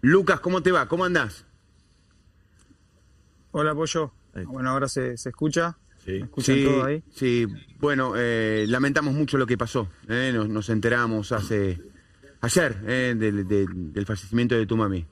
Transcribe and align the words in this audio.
Lucas, 0.00 0.40
¿cómo 0.40 0.62
te 0.62 0.70
va? 0.72 0.86
¿Cómo 0.88 1.04
andás? 1.04 1.44
Hola, 3.50 3.74
Pollo. 3.74 4.12
Bueno, 4.46 4.70
ahora 4.70 4.88
se, 4.88 5.16
se 5.16 5.30
escucha. 5.30 5.76
Sí. 6.04 6.12
¿Me 6.12 6.18
escuchan 6.24 6.54
sí, 6.56 6.64
todo 6.64 6.84
ahí? 6.84 7.02
sí. 7.12 7.46
bueno, 7.80 8.12
eh, 8.16 8.64
lamentamos 8.68 9.14
mucho 9.14 9.36
lo 9.36 9.46
que 9.46 9.58
pasó. 9.58 9.88
eh, 10.08 10.30
Nos, 10.32 10.48
nos 10.48 10.68
enteramos 10.68 11.32
hace 11.32 11.80
ayer 12.40 12.80
eh, 12.86 13.14
del, 13.18 13.46
del- 13.48 13.92
del 13.92 14.06
fallecimiento 14.06 14.54
de 14.54 14.66
tu 14.66 14.76
mami. 14.76 15.04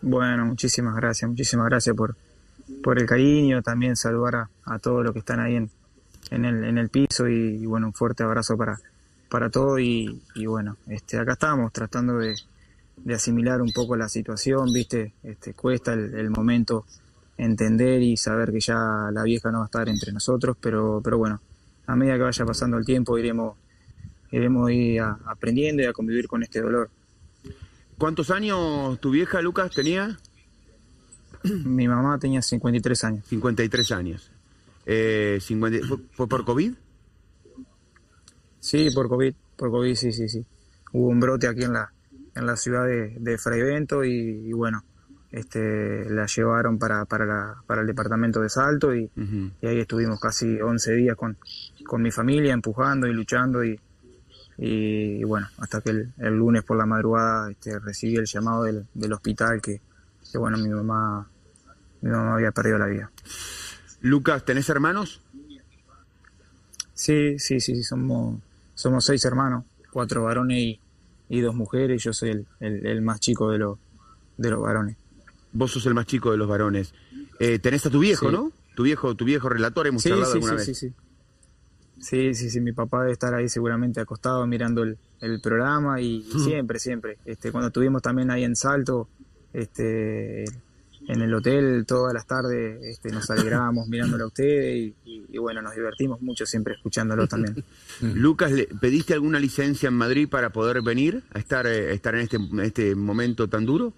Bueno, 0.00 0.46
muchísimas 0.46 0.94
gracias, 0.96 1.28
muchísimas 1.28 1.66
gracias 1.66 1.94
por, 1.94 2.16
por 2.82 2.98
el 2.98 3.06
cariño. 3.06 3.62
También 3.62 3.96
saludar 3.96 4.34
a, 4.36 4.50
a 4.64 4.78
todos 4.78 5.04
los 5.04 5.12
que 5.12 5.18
están 5.18 5.40
ahí 5.40 5.56
en, 5.56 5.70
en, 6.30 6.44
el, 6.46 6.64
en 6.64 6.78
el 6.78 6.88
piso 6.88 7.28
y, 7.28 7.34
y, 7.62 7.66
bueno, 7.66 7.88
un 7.88 7.92
fuerte 7.94 8.22
abrazo 8.22 8.56
para, 8.56 8.78
para 9.28 9.50
todos. 9.50 9.78
Y, 9.80 10.22
y 10.36 10.46
bueno, 10.46 10.78
este, 10.86 11.18
acá 11.18 11.32
estamos 11.34 11.72
tratando 11.72 12.16
de, 12.18 12.34
de 13.04 13.14
asimilar 13.14 13.60
un 13.62 13.72
poco 13.72 13.96
la 13.96 14.08
situación, 14.08 14.72
¿viste? 14.72 15.14
Este, 15.22 15.54
cuesta 15.54 15.92
el, 15.92 16.14
el 16.14 16.30
momento 16.30 16.84
entender 17.36 18.02
y 18.02 18.16
saber 18.16 18.50
que 18.52 18.60
ya 18.60 19.10
la 19.12 19.22
vieja 19.22 19.50
no 19.50 19.58
va 19.58 19.64
a 19.64 19.66
estar 19.66 19.88
entre 19.88 20.12
nosotros, 20.12 20.56
pero, 20.60 21.00
pero 21.02 21.18
bueno, 21.18 21.40
a 21.86 21.96
medida 21.96 22.16
que 22.16 22.22
vaya 22.22 22.44
pasando 22.44 22.76
el 22.76 22.84
tiempo 22.84 23.16
iremos, 23.18 23.56
iremos 24.32 24.70
ir 24.70 25.00
a- 25.00 25.18
aprendiendo 25.26 25.82
y 25.82 25.86
a 25.86 25.92
convivir 25.92 26.26
con 26.28 26.42
este 26.42 26.60
dolor. 26.60 26.90
¿Cuántos 27.96 28.30
años 28.30 29.00
tu 29.00 29.10
vieja, 29.10 29.40
Lucas, 29.40 29.70
tenía? 29.72 30.18
Mi 31.64 31.86
mamá 31.88 32.18
tenía 32.18 32.42
53 32.42 33.04
años. 33.04 33.24
53 33.26 33.92
años. 33.92 34.30
Eh, 34.86 35.38
50 35.40 35.86
¿fue, 35.86 35.98
fue 36.12 36.28
por 36.28 36.44
COVID? 36.44 36.72
Sí, 38.60 38.90
por 38.94 39.08
COVID, 39.08 39.34
por 39.56 39.70
COVID, 39.70 39.94
sí, 39.94 40.12
sí, 40.12 40.28
sí. 40.28 40.44
Hubo 40.92 41.08
un 41.08 41.20
brote 41.20 41.46
aquí 41.46 41.62
en 41.62 41.72
la, 41.74 41.92
en 42.38 42.46
la 42.46 42.56
ciudad 42.56 42.86
de, 42.86 43.16
de 43.18 43.36
Fraivento 43.36 44.04
y, 44.04 44.12
y 44.46 44.52
bueno, 44.52 44.82
este, 45.30 46.08
la 46.08 46.26
llevaron 46.26 46.78
para, 46.78 47.04
para, 47.04 47.26
la, 47.26 47.62
para 47.66 47.82
el 47.82 47.86
departamento 47.86 48.40
de 48.40 48.48
Salto 48.48 48.94
y, 48.94 49.10
ahí 49.62 49.80
estuvimos 49.80 50.18
casi 50.20 50.60
11 50.60 50.94
días 50.94 51.16
con, 51.16 51.36
con 51.84 52.00
mi 52.00 52.10
familia 52.10 52.54
empujando 52.54 53.06
y 53.06 53.12
luchando 53.12 53.62
y, 53.64 53.78
y, 54.56 55.22
bueno, 55.24 55.48
hasta 55.58 55.80
que 55.80 55.90
el, 55.90 56.12
el 56.18 56.34
lunes 56.34 56.64
por 56.64 56.78
la 56.78 56.86
madrugada 56.86 57.50
este, 57.50 57.78
recibí 57.78 58.16
el 58.16 58.26
llamado 58.26 58.64
del, 58.64 58.86
del 58.94 59.12
hospital 59.12 59.60
que, 59.60 59.80
que 60.30 60.38
bueno, 60.38 60.56
mi 60.58 60.70
mamá, 60.70 61.28
mi 62.00 62.10
mamá 62.10 62.34
había 62.34 62.52
perdido 62.52 62.78
la 62.78 62.86
vida. 62.86 63.10
Lucas, 64.00 64.44
¿tenés 64.44 64.68
hermanos? 64.68 65.20
Sí, 66.94 67.38
sí, 67.38 67.60
sí, 67.60 67.74
sí, 67.76 67.82
somos, 67.84 68.40
somos 68.74 69.04
seis 69.04 69.24
hermanos, 69.24 69.64
cuatro 69.92 70.24
varones 70.24 70.58
y, 70.58 70.80
y 71.28 71.40
dos 71.40 71.54
mujeres. 71.54 72.02
Yo 72.02 72.12
soy 72.12 72.30
el, 72.30 72.46
el, 72.60 72.86
el 72.86 73.02
más 73.02 73.20
chico 73.20 73.50
de 73.50 73.58
los, 73.58 73.78
de 74.36 74.50
los 74.50 74.60
varones. 74.60 74.96
Vos 75.52 75.70
sos 75.72 75.86
el 75.86 75.94
más 75.94 76.06
chico 76.06 76.30
de 76.30 76.36
los 76.36 76.48
varones. 76.48 76.92
Eh, 77.40 77.58
tenés 77.58 77.84
a 77.86 77.90
tu 77.90 77.98
viejo, 78.00 78.26
Sí. 78.28 78.32
¿no? 78.32 78.52
Tu 78.76 78.84
viejo, 78.84 79.14
tu 79.16 79.24
viejo 79.24 79.48
relator, 79.48 79.86
hemos 79.88 80.02
Sí, 80.02 80.08
charlado 80.10 80.32
sí, 80.32 80.36
alguna 80.38 80.52
sí, 80.52 80.70
vez. 80.70 80.78
sí, 80.78 80.88
sí. 80.88 80.94
Sí, 82.00 82.34
sí, 82.34 82.50
sí, 82.50 82.60
mi 82.60 82.72
papá 82.72 83.00
debe 83.00 83.12
estar 83.12 83.34
ahí 83.34 83.48
seguramente 83.48 84.00
acostado 84.00 84.46
mirando 84.46 84.84
el, 84.84 84.98
el 85.20 85.40
programa 85.40 86.00
y 86.00 86.22
siempre, 86.44 86.78
siempre. 86.78 87.18
Este, 87.24 87.50
cuando 87.50 87.68
estuvimos 87.68 88.02
también 88.02 88.30
ahí 88.30 88.44
en 88.44 88.54
Salto, 88.54 89.08
este, 89.52 90.44
en 91.08 91.20
el 91.22 91.34
hotel 91.34 91.84
todas 91.86 92.14
las 92.14 92.26
tardes, 92.26 92.80
este, 92.84 93.10
nos 93.10 93.28
alegrábamos 93.30 93.88
mirándolo 93.88 94.24
a 94.24 94.26
ustedes 94.28 94.76
y, 94.76 94.94
y- 95.04 95.24
y 95.30 95.38
bueno, 95.38 95.60
nos 95.62 95.74
divertimos 95.74 96.20
mucho 96.20 96.46
siempre 96.46 96.74
escuchándolo 96.74 97.26
también. 97.26 97.56
Lucas, 98.00 98.52
¿le- 98.52 98.66
¿pediste 98.80 99.14
alguna 99.14 99.40
licencia 99.40 99.88
en 99.88 99.94
Madrid 99.94 100.28
para 100.28 100.50
poder 100.50 100.82
venir 100.82 101.22
a 101.32 101.38
estar, 101.38 101.66
eh, 101.66 101.92
estar 101.92 102.14
en, 102.14 102.20
este, 102.20 102.38
este 102.62 102.94
momento 102.94 103.48
tan 103.48 103.66
duro? 103.66 103.92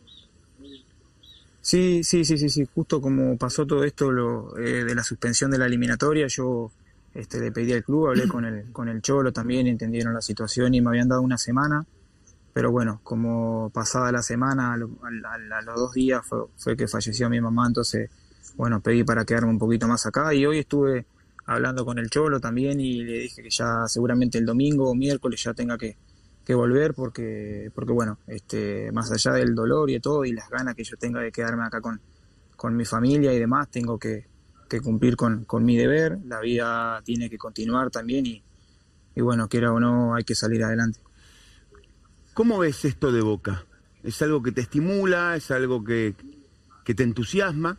Sí, 1.62 2.02
sí, 2.04 2.24
sí, 2.24 2.38
sí, 2.38 2.48
sí. 2.48 2.66
Justo 2.74 3.00
como 3.00 3.36
pasó 3.36 3.66
todo 3.66 3.84
esto 3.84 4.10
lo, 4.10 4.56
eh, 4.58 4.84
de 4.84 4.94
la 4.94 5.02
suspensión 5.02 5.50
de 5.50 5.58
la 5.58 5.66
eliminatoria, 5.66 6.26
yo 6.28 6.72
este, 7.14 7.38
le 7.40 7.52
pedí 7.52 7.72
al 7.72 7.84
club, 7.84 8.08
hablé 8.08 8.26
con 8.28 8.44
el, 8.44 8.72
con 8.72 8.88
el 8.88 9.02
Cholo 9.02 9.32
también, 9.32 9.66
entendieron 9.66 10.14
la 10.14 10.22
situación 10.22 10.74
y 10.74 10.80
me 10.80 10.88
habían 10.90 11.08
dado 11.08 11.20
una 11.22 11.36
semana. 11.36 11.84
Pero 12.52 12.70
bueno, 12.72 13.00
como 13.04 13.70
pasada 13.72 14.10
la 14.12 14.22
semana, 14.22 14.72
a, 14.72 14.76
lo- 14.76 14.90
a- 15.02 15.28
a- 15.34 15.58
a 15.58 15.62
los 15.62 15.74
dos 15.76 15.92
días 15.94 16.26
fue, 16.26 16.40
fue 16.56 16.76
que 16.76 16.88
falleció 16.88 17.28
mi 17.30 17.40
mamá, 17.40 17.66
entonces, 17.68 18.10
bueno, 18.56 18.80
pedí 18.80 19.04
para 19.04 19.24
quedarme 19.24 19.50
un 19.50 19.58
poquito 19.58 19.86
más 19.88 20.04
acá. 20.06 20.34
Y 20.34 20.44
hoy 20.46 20.58
estuve 20.60 21.06
hablando 21.46 21.84
con 21.84 21.98
el 21.98 22.10
Cholo 22.10 22.40
también 22.40 22.80
y 22.80 23.02
le 23.04 23.18
dije 23.20 23.42
que 23.42 23.50
ya 23.50 23.84
seguramente 23.86 24.38
el 24.38 24.46
domingo 24.46 24.90
o 24.90 24.94
miércoles 24.94 25.42
ya 25.42 25.54
tenga 25.54 25.78
que, 25.78 25.96
volver 26.54 26.94
porque, 26.94 27.70
porque 27.76 27.92
bueno, 27.92 28.18
este, 28.26 28.90
más 28.90 29.12
allá 29.12 29.32
del 29.34 29.54
dolor 29.54 29.88
y 29.88 29.94
de 29.94 30.00
todo 30.00 30.24
y 30.24 30.32
las 30.32 30.50
ganas 30.50 30.74
que 30.74 30.82
yo 30.82 30.96
tenga 30.96 31.20
de 31.20 31.30
quedarme 31.30 31.62
acá 31.64 31.80
con, 31.80 32.00
con 32.56 32.74
mi 32.76 32.84
familia 32.84 33.32
y 33.32 33.38
demás, 33.38 33.68
tengo 33.70 33.98
que, 34.00 34.26
cumplir 34.82 35.14
con, 35.16 35.44
con 35.44 35.64
mi 35.64 35.76
deber, 35.76 36.18
la 36.24 36.40
vida 36.40 37.00
tiene 37.04 37.30
que 37.30 37.38
continuar 37.38 37.90
también 37.90 38.26
y, 38.26 38.42
y 39.14 39.20
bueno, 39.20 39.48
quiera 39.48 39.72
o 39.72 39.80
no, 39.80 40.14
hay 40.14 40.24
que 40.24 40.34
salir 40.34 40.64
adelante. 40.64 40.98
¿Cómo 42.34 42.58
ves 42.58 42.84
esto 42.84 43.12
de 43.12 43.22
Boca? 43.22 43.64
¿Es 44.02 44.22
algo 44.22 44.42
que 44.42 44.52
te 44.52 44.60
estimula? 44.60 45.36
¿Es 45.36 45.50
algo 45.50 45.84
que, 45.84 46.14
que 46.84 46.94
te 46.94 47.02
entusiasma? 47.02 47.78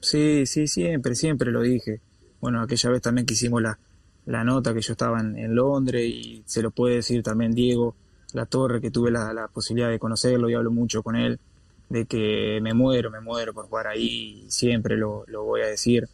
Sí, 0.00 0.46
sí, 0.46 0.68
siempre, 0.68 1.14
siempre 1.14 1.50
lo 1.50 1.62
dije. 1.62 2.00
Bueno, 2.40 2.62
aquella 2.62 2.90
vez 2.90 3.02
también 3.02 3.26
que 3.26 3.34
hicimos 3.34 3.60
la, 3.60 3.78
la 4.26 4.44
nota 4.44 4.72
que 4.72 4.80
yo 4.80 4.92
estaba 4.92 5.20
en, 5.20 5.54
Londres 5.54 6.04
y 6.06 6.42
se 6.46 6.62
lo 6.62 6.70
puede 6.70 6.96
decir 6.96 7.22
también 7.22 7.52
Diego 7.52 7.96
La 8.32 8.46
Torre, 8.46 8.80
que 8.80 8.90
tuve 8.90 9.10
la, 9.10 9.32
la 9.32 9.48
posibilidad 9.48 9.90
de 9.90 9.98
conocerlo 9.98 10.48
y 10.48 10.54
hablo 10.54 10.70
mucho 10.70 11.02
con 11.02 11.16
él, 11.16 11.40
de 11.88 12.06
que 12.06 12.60
me 12.62 12.72
muero, 12.72 13.10
me 13.10 13.20
muero 13.20 13.52
por 13.52 13.66
jugar 13.66 13.88
ahí, 13.88 14.44
siempre 14.48 14.96
lo, 14.96 15.24
lo 15.26 15.44
voy 15.44 15.62
a 15.62 15.66
decir. 15.66 16.08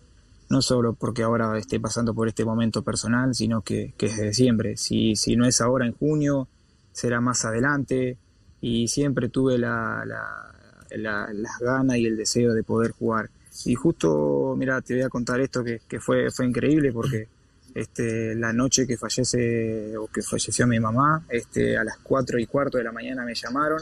No 0.53 0.61
solo 0.61 0.93
porque 0.93 1.23
ahora 1.23 1.57
esté 1.59 1.81
pasando 1.81 2.13
por 2.15 2.29
este 2.29 2.45
momento 2.45 2.83
personal, 2.83 3.35
sino 3.35 3.63
que, 3.63 3.95
que 3.97 4.07
es 4.07 4.17
de 4.19 4.35
siempre. 4.35 4.77
Si, 4.77 5.17
si 5.17 5.35
no 5.35 5.47
es 5.47 5.61
ahora 5.61 5.87
en 5.87 5.93
junio, 5.95 6.47
será 6.93 7.21
más 7.21 7.45
adelante. 7.47 8.19
Y 8.61 8.87
siempre 8.89 9.29
tuve 9.31 9.57
la, 9.59 10.05
la, 10.07 10.55
la- 10.97 11.33
las 11.33 11.59
ganas 11.59 11.97
y 11.97 12.07
el 12.07 12.17
deseo 12.17 12.53
de 12.53 12.62
poder 12.62 12.93
jugar. 12.93 13.31
Y 13.65 13.75
justo, 13.75 14.55
mira, 14.57 14.81
te 14.83 14.95
voy 14.95 15.03
a 15.03 15.09
contar 15.09 15.41
esto 15.41 15.65
que, 15.65 15.81
fue, 16.01 16.31
fue 16.31 16.47
increíble 16.47 16.93
porque 16.93 17.29
este, 17.75 18.35
la 18.35 18.53
noche 18.53 18.87
que 18.87 18.97
fallece 18.99 19.95
que 20.12 20.23
falleció 20.23 20.67
mi 20.67 20.79
mamá, 20.81 21.25
este, 21.31 21.77
a 21.79 21.85
las 21.85 21.97
4 22.03 22.39
y 22.39 22.47
cuarto 22.47 22.77
de 22.79 22.85
la 22.85 22.93
mañana 22.93 23.25
me 23.25 23.35
llamaron 23.35 23.81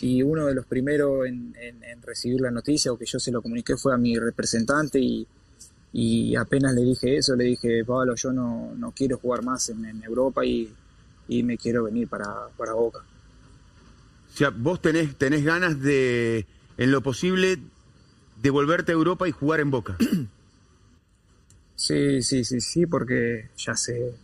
y 0.00 0.22
uno 0.22 0.46
de 0.46 0.54
los 0.54 0.64
primeros 0.66 1.26
en, 1.26 1.54
recibir 2.02 2.40
la 2.40 2.50
noticia 2.50 2.92
o 2.92 2.96
que 2.98 3.04
yo 3.06 3.18
se 3.20 3.30
lo 3.30 3.40
comuniqué 3.42 3.76
fue 3.76 3.94
a 3.94 3.98
mi 3.98 4.18
representante 4.18 4.98
y 5.92 6.34
apenas 6.36 6.74
le 6.74 6.82
dije 6.82 7.16
eso, 7.16 7.36
le 7.36 7.44
dije, 7.44 7.84
Pablo, 7.84 8.14
yo 8.14 8.32
no, 8.32 8.72
no 8.76 8.92
quiero 8.92 9.18
jugar 9.18 9.44
más 9.44 9.68
en, 9.68 9.84
en 9.84 10.02
Europa 10.02 10.44
y, 10.44 10.72
y 11.28 11.42
me 11.42 11.58
quiero 11.58 11.84
venir 11.84 12.08
para, 12.08 12.48
para 12.56 12.72
Boca. 12.72 13.00
O 13.00 14.36
sea, 14.36 14.50
vos 14.50 14.80
tenés, 14.80 15.16
tenés 15.16 15.44
ganas 15.44 15.80
de, 15.80 16.46
en 16.78 16.90
lo 16.90 17.02
posible, 17.02 17.58
de 18.40 18.50
volverte 18.50 18.92
a 18.92 18.94
Europa 18.94 19.28
y 19.28 19.32
jugar 19.32 19.60
en 19.60 19.70
Boca. 19.70 19.96
Sí, 21.74 22.22
sí, 22.22 22.44
sí, 22.44 22.60
sí, 22.60 22.86
porque 22.86 23.48
ya 23.56 23.74
sé, 23.74 24.14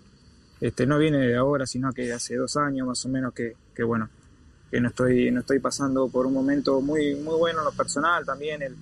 este, 0.60 0.86
no 0.86 0.96
viene 0.96 1.18
de 1.18 1.34
ahora, 1.34 1.66
sino 1.66 1.92
que 1.92 2.12
hace 2.12 2.36
dos 2.36 2.56
años 2.56 2.86
más 2.86 3.04
o 3.04 3.08
menos 3.08 3.34
que, 3.34 3.56
que 3.74 3.82
bueno, 3.82 4.08
que 4.70 4.80
no 4.80 4.90
estoy, 4.90 5.32
no 5.32 5.40
estoy 5.40 5.58
pasando 5.58 6.08
por 6.08 6.26
un 6.26 6.34
momento 6.34 6.80
muy, 6.80 7.16
muy 7.16 7.36
bueno 7.36 7.58
en 7.58 7.64
lo 7.64 7.72
personal 7.72 8.24
también, 8.24 8.62
el, 8.62 8.76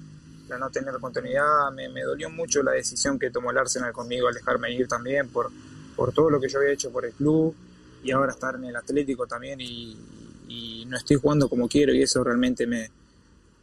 la 0.49 0.59
no 0.59 0.71
tener 0.71 0.95
continuidad, 1.01 1.73
me, 1.73 1.89
me 1.89 2.03
dolió 2.03 2.31
mucho 2.31 2.63
la 2.63 2.73
decisión 2.73 3.19
que 3.19 3.31
tomó 3.31 3.51
el 3.51 3.59
Arsenal 3.59 3.93
conmigo 3.93 4.29
al 4.29 4.35
dejarme 4.35 4.73
ir 4.73 4.87
también 4.87 5.29
por, 5.29 5.51
por 5.95 6.13
todo 6.13 6.31
lo 6.31 6.41
que 6.41 6.49
yo 6.49 6.59
había 6.59 6.73
hecho 6.73 6.91
por 6.91 7.05
el 7.05 7.13
club 7.13 7.55
y 8.03 8.11
ahora 8.13 8.33
estar 8.33 8.55
en 8.55 8.65
el 8.65 8.77
Atlético 8.77 9.27
también 9.27 9.61
y, 9.61 9.97
y 10.49 10.85
no 10.87 10.97
estoy 10.97 11.17
jugando 11.17 11.49
como 11.49 11.69
quiero 11.69 11.93
y 11.93 12.03
eso 12.03 12.23
realmente 12.23 12.67
me, 12.67 12.91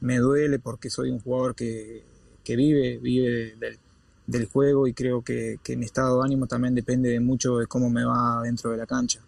me 0.01 0.18
duele 0.18 0.59
porque 0.59 0.89
soy 0.89 1.09
un 1.09 1.19
jugador 1.19 1.56
que, 1.56 2.03
que 2.44 2.56
vive, 2.56 2.97
vive 2.97 3.56
del, 3.57 3.80
del 4.27 4.45
juego 4.47 4.88
y 4.88 4.94
creo 4.94 5.21
que, 5.21 5.59
que 5.63 5.77
mi 5.77 5.85
estado 5.85 6.19
de 6.19 6.25
ánimo 6.25 6.47
también 6.47 6.75
depende 6.75 7.09
de 7.09 7.19
mucho 7.19 7.57
de 7.57 7.68
cómo 7.68 7.89
me 7.89 8.03
va 8.03 8.41
dentro 8.44 8.71
de 8.71 8.77
la 8.77 8.85
cancha. 8.85 9.21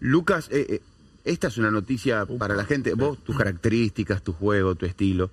Lucas, 0.00 0.48
eh, 0.50 0.66
eh, 0.68 0.80
esta 1.24 1.48
es 1.48 1.58
una 1.58 1.70
noticia 1.70 2.26
para 2.38 2.54
la 2.54 2.64
gente. 2.64 2.94
Vos, 2.94 3.18
tus 3.24 3.36
características, 3.36 4.22
tu 4.22 4.32
juego, 4.32 4.74
tu 4.74 4.86
estilo. 4.86 5.30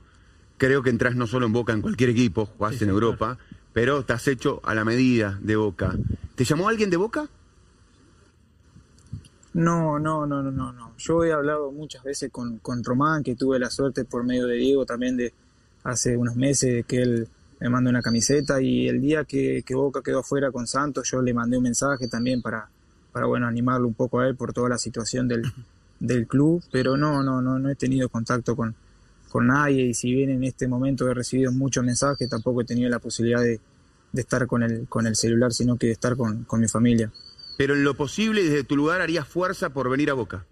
Creo 0.57 0.83
que 0.83 0.89
entras 0.89 1.15
no 1.15 1.27
solo 1.27 1.45
en 1.45 1.53
Boca, 1.53 1.73
en 1.73 1.81
cualquier 1.81 2.09
equipo, 2.09 2.45
jugás 2.45 2.81
en 2.81 2.89
Europa, 2.89 3.37
pero 3.73 3.99
estás 3.99 4.27
hecho 4.27 4.61
a 4.63 4.73
la 4.75 4.85
medida 4.85 5.37
de 5.41 5.55
Boca. 5.55 5.95
¿Te 6.35 6.45
llamó 6.45 6.69
alguien 6.69 6.89
de 6.89 6.97
Boca? 6.97 7.27
No, 9.53 9.99
no, 9.99 10.25
no, 10.25 10.41
no, 10.41 10.51
no, 10.51 10.71
no. 10.71 10.93
Yo 10.97 11.23
he 11.23 11.31
hablado 11.31 11.71
muchas 11.71 12.03
veces 12.03 12.31
con, 12.31 12.57
con 12.59 12.83
Román, 12.83 13.23
que 13.23 13.35
tuve 13.35 13.59
la 13.59 13.69
suerte 13.69 14.03
por 14.05 14.23
medio 14.23 14.47
de 14.47 14.55
Diego 14.55 14.85
también 14.85 15.17
de 15.17 15.33
hace 15.83 16.17
unos 16.17 16.35
meses 16.35 16.85
que 16.85 17.01
él 17.01 17.27
me 17.59 17.69
mandó 17.69 17.89
una 17.89 18.01
camiseta 18.01 18.61
y 18.61 18.87
el 18.87 18.99
día 18.99 19.25
que, 19.25 19.63
que 19.65 19.75
Boca 19.75 20.01
quedó 20.01 20.19
afuera 20.19 20.51
con 20.51 20.67
Santos 20.67 21.09
yo 21.09 21.21
le 21.21 21.33
mandé 21.33 21.57
un 21.57 21.63
mensaje 21.63 22.07
también 22.07 22.41
para, 22.41 22.67
para 23.11 23.25
bueno, 23.25 23.47
animarlo 23.47 23.87
un 23.87 23.93
poco 23.93 24.19
a 24.19 24.27
él 24.27 24.35
por 24.35 24.53
toda 24.53 24.69
la 24.69 24.77
situación 24.77 25.27
del, 25.27 25.43
del 25.99 26.27
club, 26.27 26.63
pero 26.71 26.97
no, 26.97 27.23
no, 27.23 27.41
no, 27.41 27.59
no 27.59 27.69
he 27.69 27.75
tenido 27.75 28.09
contacto 28.09 28.55
con, 28.55 28.75
con 29.33 29.47
nadie 29.47 29.87
y 29.87 29.93
si 29.95 30.13
bien 30.13 30.29
en 30.29 30.43
este 30.43 30.67
momento 30.67 31.09
he 31.09 31.13
recibido 31.15 31.51
muchos 31.51 31.83
mensajes, 31.83 32.29
tampoco 32.29 32.61
he 32.61 32.65
tenido 32.65 32.87
la 32.87 32.99
posibilidad 32.99 33.41
de, 33.41 33.59
de 34.11 34.21
estar 34.21 34.45
con 34.45 34.61
el, 34.61 34.87
con 34.87 35.07
el 35.07 35.15
celular, 35.15 35.51
sino 35.51 35.75
que 35.75 35.87
de 35.87 35.93
estar 35.93 36.15
con, 36.15 36.43
con 36.43 36.59
mi 36.59 36.67
familia. 36.67 37.11
Pero 37.57 37.73
en 37.73 37.83
lo 37.83 37.95
posible, 37.95 38.43
desde 38.43 38.63
tu 38.63 38.75
lugar, 38.75 39.01
harías 39.01 39.27
fuerza 39.27 39.71
por 39.71 39.89
venir 39.89 40.11
a 40.11 40.13
Boca. 40.13 40.45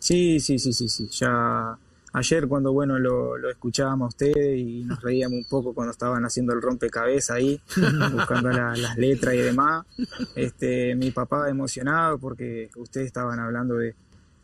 Sí, 0.00 0.40
sí, 0.40 0.58
sí, 0.58 0.72
sí, 0.72 0.88
sí. 0.88 1.08
Ya 1.12 1.78
ayer 2.14 2.48
cuando 2.48 2.72
bueno 2.72 2.98
lo, 2.98 3.38
lo 3.38 3.48
escuchábamos 3.48 4.06
a 4.06 4.08
usted 4.08 4.54
y 4.54 4.82
nos 4.82 5.00
reíamos 5.00 5.38
un 5.38 5.48
poco 5.48 5.74
cuando 5.74 5.92
estaban 5.92 6.24
haciendo 6.24 6.52
el 6.52 6.60
rompecabezas 6.60 7.36
ahí, 7.36 7.60
buscando 8.12 8.50
las 8.50 8.98
letras 8.98 9.34
y 9.36 9.38
demás. 9.38 9.86
Este, 10.34 10.96
mi 10.96 11.12
papá 11.12 11.48
emocionado 11.48 12.18
porque 12.18 12.70
ustedes 12.74 13.06
estaban 13.06 13.38
hablando 13.38 13.76
de, 13.76 13.94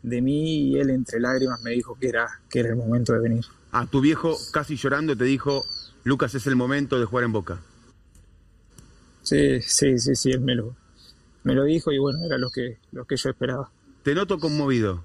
de 0.05 0.21
mí 0.21 0.69
y 0.69 0.79
él 0.79 0.91
entre 0.91 1.19
lágrimas 1.19 1.61
me 1.61 1.71
dijo 1.71 1.97
que 1.99 2.09
era, 2.09 2.27
que 2.49 2.59
era 2.59 2.69
el 2.69 2.75
momento 2.75 3.13
de 3.13 3.19
venir. 3.19 3.45
Ah, 3.71 3.87
tu 3.89 4.01
viejo 4.01 4.37
casi 4.51 4.75
llorando 4.77 5.17
te 5.17 5.23
dijo, 5.23 5.65
Lucas, 6.03 6.35
es 6.35 6.45
el 6.47 6.55
momento 6.55 6.99
de 6.99 7.05
jugar 7.05 7.25
en 7.25 7.31
Boca. 7.31 7.59
Sí, 9.23 9.59
sí, 9.61 9.97
sí, 9.97 10.15
sí, 10.15 10.31
él 10.31 10.41
me 10.41 10.53
lo, 10.53 10.75
me 11.43 11.55
lo 11.55 11.63
dijo 11.63 11.91
y 11.91 11.97
bueno, 11.97 12.23
era 12.23 12.37
lo 12.37 12.51
que, 12.51 12.77
lo 12.91 13.05
que 13.05 13.17
yo 13.17 13.29
esperaba. 13.29 13.71
Te 14.03 14.13
noto 14.13 14.37
conmovido. 14.37 15.03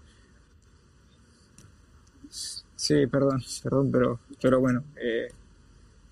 Sí, 2.77 3.07
perdón, 3.07 3.43
perdón, 3.63 3.91
pero, 3.91 4.21
pero 4.41 4.61
bueno, 4.61 4.85
eh, 4.97 5.29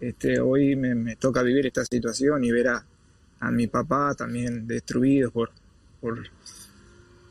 este, 0.01 0.41
hoy 0.41 0.77
me, 0.77 0.95
me, 0.95 1.17
toca 1.17 1.43
vivir 1.43 1.67
esta 1.67 1.85
situación 1.85 2.43
y 2.45 2.51
ver 2.51 2.69
a, 2.69 2.85
a 3.41 3.51
mi 3.51 3.67
papá 3.67 4.15
también 4.15 4.67
destruido 4.67 5.31
por, 5.31 5.51
por, 6.01 6.23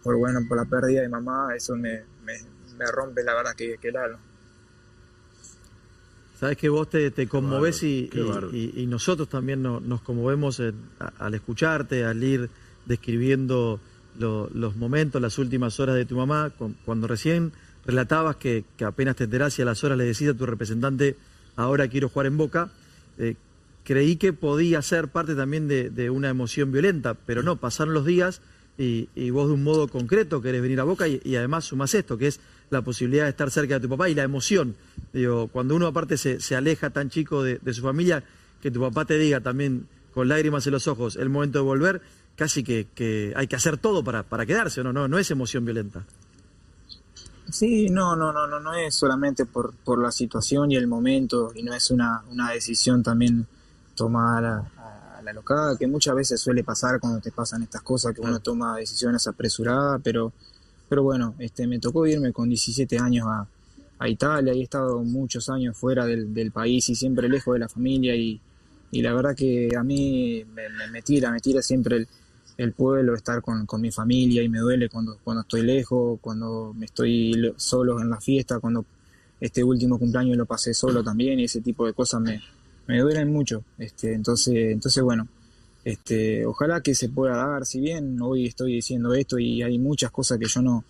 por, 0.04 0.16
bueno, 0.18 0.40
por 0.48 0.58
la 0.58 0.66
pérdida 0.66 1.02
de 1.02 1.10
mamá, 1.10 1.56
eso 1.56 1.76
me, 1.76 2.04
me, 2.24 2.34
me 2.78 2.86
rompe 2.92 3.24
la 3.24 3.34
verdad 3.34 3.56
que, 3.56 3.78
que 3.78 3.90
el 3.90 3.98
alma. 3.98 4.20
Sabes 6.40 6.58
que 6.58 6.70
vos 6.70 6.88
te, 6.88 7.10
te 7.10 7.28
conmoves 7.28 7.82
y, 7.82 8.10
y, 8.54 8.74
y, 8.76 8.86
nosotros 8.86 9.28
también 9.28 9.64
no, 9.64 9.80
nos 9.80 10.02
conmovemos 10.02 10.60
en, 10.60 10.76
a, 11.00 11.12
al 11.18 11.34
escucharte, 11.34 12.06
al 12.06 12.24
ir 12.24 12.50
describiendo 12.86 13.80
lo, 14.20 14.48
los 14.54 14.76
momentos, 14.76 15.20
las 15.20 15.40
últimas 15.40 15.80
horas 15.80 15.96
de 15.96 16.06
tu 16.06 16.16
mamá, 16.16 16.52
con, 16.52 16.76
cuando 16.86 17.08
recién 17.08 17.54
relatabas 17.88 18.36
que, 18.36 18.66
que, 18.78 18.86
apenas 18.86 19.16
te 19.16 19.24
enterás 19.24 19.58
y 19.58 19.64
a 19.64 19.66
las 19.66 19.84
horas 19.84 19.98
le 19.98 20.06
decís 20.06 20.30
a 20.30 20.36
tu 20.36 20.46
representante, 20.46 21.16
ahora 21.56 21.88
quiero 21.88 22.10
jugar 22.10 22.28
en 22.28 22.38
Boca, 22.38 22.70
eh, 23.18 23.36
creí 23.84 24.18
que 24.18 24.32
podía 24.32 24.82
ser 24.82 25.08
parte 25.08 25.34
también 25.34 25.68
de, 25.68 25.90
de, 25.90 26.10
una 26.10 26.30
emoción 26.30 26.72
violenta, 26.72 27.16
pero 27.16 27.42
no, 27.42 27.56
pasaron 27.56 27.94
los 27.94 28.06
días 28.06 28.42
y, 28.77 29.09
y 29.15 29.29
vos 29.31 29.47
de 29.47 29.53
un 29.53 29.63
modo 29.63 29.88
concreto 29.88 30.41
querés 30.41 30.62
venir 30.62 30.79
a 30.79 30.83
Boca 30.83 31.07
y, 31.07 31.19
y 31.24 31.35
además 31.35 31.65
sumás 31.65 31.94
esto, 31.94 32.18
que 32.18 32.27
es 32.27 32.39
la 32.69 32.81
posibilidad 32.81 33.24
de 33.24 33.31
estar 33.31 33.50
cerca 33.50 33.75
de 33.75 33.79
tu 33.81 33.89
papá 33.89 34.09
y 34.09 34.15
la 34.15 34.24
emoción. 34.24 34.75
Digo, 35.13 35.47
cuando 35.47 35.75
uno 35.75 35.88
aparte 35.88 36.18
se, 36.18 36.39
se 36.39 36.56
aleja 36.56 36.89
tan 36.89 37.09
chico 37.09 37.44
de, 37.44 37.59
de, 37.59 37.74
su 37.74 37.81
familia, 37.81 38.24
que 38.62 38.71
tu 38.71 38.81
papá 38.81 39.06
te 39.06 39.18
diga 39.18 39.41
también 39.41 39.88
con 40.13 40.27
lágrimas 40.27 40.65
en 40.68 40.74
los 40.74 40.88
ojos 40.88 41.15
el 41.15 41.29
momento 41.29 41.59
de 41.59 41.63
volver, 41.63 42.01
casi 42.35 42.63
que, 42.63 42.88
que 42.94 43.33
hay 43.35 43.47
que 43.47 43.56
hacer 43.56 43.77
todo 43.77 44.03
para, 44.03 44.24
para 44.24 44.45
quedarse, 44.45 44.83
¿no? 44.83 44.94
No, 44.94 45.07
no 45.07 45.18
es 45.18 45.31
emoción 45.31 45.65
violenta. 45.65 46.06
Sí, 47.50 47.89
no, 47.89 48.15
no, 48.15 48.33
no, 48.33 48.45
no, 48.45 48.59
no 48.59 48.74
es 48.74 48.94
solamente 48.94 49.45
por, 49.45 49.74
por 49.74 50.01
la 50.01 50.12
situación 50.12 50.71
y 50.71 50.75
el 50.75 50.88
momento, 50.88 51.53
y 51.56 51.63
no 51.63 51.74
es 51.74 51.91
una, 51.91 52.24
una 52.29 52.51
decisión 52.51 53.01
también 53.01 53.47
tomada 53.95 54.69
la 55.27 55.33
locada, 55.33 55.77
que 55.77 55.88
muchas 55.88 56.15
veces 56.15 56.41
suele 56.41 56.63
pasar 56.63 57.00
cuando 57.00 57.19
te 57.19 57.31
pasan 57.31 57.63
estas 57.63 57.81
cosas, 57.81 58.13
que 58.13 58.21
uno 58.21 58.39
toma 58.39 58.77
decisiones 58.77 59.27
apresuradas, 59.27 60.01
pero 60.03 60.33
pero 60.89 61.03
bueno, 61.03 61.35
este, 61.39 61.68
me 61.68 61.79
tocó 61.79 62.06
irme 62.07 62.31
con 62.31 62.47
17 62.50 62.97
años 62.97 63.27
a, 63.27 63.47
a 64.00 64.09
Italia 64.09 64.53
y 64.53 64.62
he 64.62 64.63
estado 64.63 65.03
muchos 65.03 65.50
años 65.50 65.75
fuera 65.77 66.06
del, 66.06 66.33
del, 66.33 66.51
país 66.51 66.88
y 66.89 66.95
siempre 66.95 67.27
lejos 67.27 67.53
de 67.56 67.59
la 67.59 67.69
familia 67.69 68.15
y, 68.15 68.39
y 68.91 69.01
la 69.01 69.13
verdad 69.13 69.35
que 69.35 69.69
a 69.77 69.83
mí 69.83 70.45
me, 70.53 70.63
me, 70.91 71.01
tira, 71.01 71.31
me 71.31 71.39
tira 71.39 71.62
siempre 71.62 71.97
el, 71.97 72.07
el 72.57 72.71
pueblo, 72.71 73.15
estar 73.15 73.41
con, 73.41 73.65
con, 73.65 73.81
mi 73.81 73.91
familia 73.91 74.41
y 74.44 74.50
me 74.50 74.59
duele 74.59 74.88
cuando, 74.89 75.18
cuando 75.24 75.41
estoy 75.41 75.63
lejos, 75.63 76.19
cuando 76.21 76.74
me 76.74 76.85
estoy 76.85 77.53
solo 77.57 78.00
en 78.01 78.09
la 78.09 78.21
fiesta, 78.21 78.59
cuando 78.59 78.85
este 79.39 79.63
último 79.63 80.00
cumpleaños 80.00 80.38
lo 80.38 80.45
pasé 80.45 80.74
solo 80.74 81.03
también 81.03 81.39
y 81.39 81.44
ese 81.44 81.62
tipo 81.62 81.85
de 81.85 81.94
cosas 81.94 82.21
me, 82.21 82.41
me 82.88 83.00
duelen 83.00 83.31
mucho. 83.31 83.63
Este, 83.78 84.13
entonces, 84.13 84.56
entonces 84.56 85.04
bueno, 85.04 85.28
este, 85.84 86.45
ojalá 86.45 86.81
que 86.81 86.95
se 86.95 87.10
pueda 87.10 87.38
dar, 87.38 87.66
si 87.66 87.80
bien 87.80 88.22
hoy 88.22 88.48
estoy 88.48 88.74
diciendo 88.74 89.13
esto 89.13 89.39
y 89.39 89.62
hay 89.62 89.78
muchas 89.78 90.12
cosas 90.12 90.38
que 90.38 90.48
yo 90.48 90.62
no, 90.62 90.84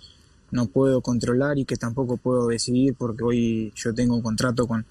no 0.52 0.68
puedo 0.68 1.02
controlar 1.02 1.58
y 1.58 1.66
que 1.66 1.76
tampoco 1.76 2.18
puedo 2.18 2.48
decidir 2.48 2.96
porque 2.96 3.24
hoy 3.24 3.74
yo 3.76 3.94
tengo 3.94 4.16
un 4.16 4.22
contrato 4.22 4.68
con, 4.68 4.86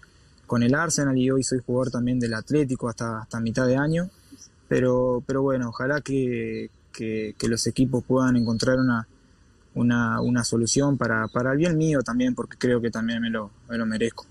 con 0.47 0.62
el 0.62 0.75
Arsenal 0.75 1.17
y 1.17 1.31
hoy 1.31 1.43
soy 1.43 1.61
jugador 1.64 1.91
también 1.91 2.20
del 2.20 2.35
Atlético 2.35 2.88
hasta, 2.88 3.20
hasta 3.23 3.41
mitad 3.41 3.67
de 3.67 3.76
año. 3.76 4.11
Pero, 4.69 5.23
pero 5.26 5.43
bueno, 5.43 5.69
ojalá 5.69 6.00
que, 6.00 6.70
que, 6.93 7.35
que 7.38 7.49
los 7.49 7.67
equipos 7.69 8.05
puedan 8.05 8.37
encontrar 8.37 8.79
una, 8.79 9.06
una, 9.75 10.20
una 10.20 10.43
solución 10.43 10.99
para, 10.99 11.29
para 11.29 11.53
el 11.53 11.58
bien 11.58 11.76
mío 11.76 12.00
también, 12.03 12.35
porque 12.35 12.56
creo 12.58 12.81
que 12.81 12.91
también 12.91 13.23
me 13.23 13.31
lo, 13.31 13.50
me 13.69 13.79
lo 13.79 13.87
merezco. 13.87 14.26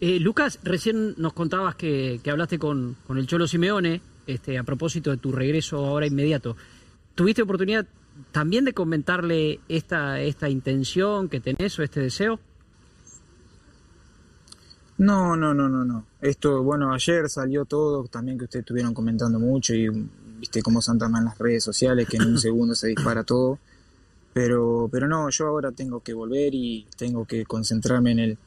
Eh, 0.00 0.20
Lucas, 0.20 0.58
recién 0.62 1.14
nos 1.16 1.32
contabas 1.32 1.74
que, 1.74 2.20
que 2.22 2.30
hablaste 2.30 2.58
con, 2.58 2.96
con 3.06 3.16
el 3.16 3.26
Cholo 3.26 3.48
Simeone 3.48 4.02
este, 4.26 4.58
a 4.58 4.62
propósito 4.62 5.10
de 5.10 5.16
tu 5.16 5.32
regreso 5.32 5.78
ahora 5.78 6.06
inmediato. 6.06 6.56
¿Tuviste 7.14 7.42
oportunidad 7.42 7.86
también 8.32 8.64
de 8.64 8.74
comentarle 8.74 9.60
esta, 9.68 10.20
esta 10.20 10.48
intención 10.48 11.28
que 11.28 11.40
tenés 11.40 11.78
o 11.78 11.82
este 11.82 12.00
deseo? 12.00 12.38
No, 14.98 15.36
no, 15.36 15.54
no, 15.54 15.68
no, 15.68 15.84
no. 15.84 16.06
Esto, 16.20 16.62
bueno, 16.62 16.92
ayer 16.92 17.28
salió 17.28 17.64
todo, 17.64 18.04
también 18.08 18.38
que 18.38 18.44
ustedes 18.44 18.62
estuvieron 18.62 18.94
comentando 18.94 19.38
mucho 19.38 19.74
y 19.74 19.88
viste 20.38 20.62
cómo 20.62 20.82
Santa 20.82 21.06
en 21.06 21.24
las 21.24 21.38
redes 21.38 21.64
sociales, 21.64 22.08
que 22.08 22.16
en 22.16 22.24
un 22.24 22.38
segundo 22.38 22.74
se 22.74 22.88
dispara 22.88 23.24
todo. 23.24 23.58
Pero, 24.34 24.90
pero 24.92 25.08
no, 25.08 25.30
yo 25.30 25.46
ahora 25.46 25.72
tengo 25.72 26.00
que 26.00 26.12
volver 26.12 26.54
y 26.54 26.86
tengo 26.98 27.24
que 27.24 27.46
concentrarme 27.46 28.12
en 28.12 28.18
el, 28.18 28.38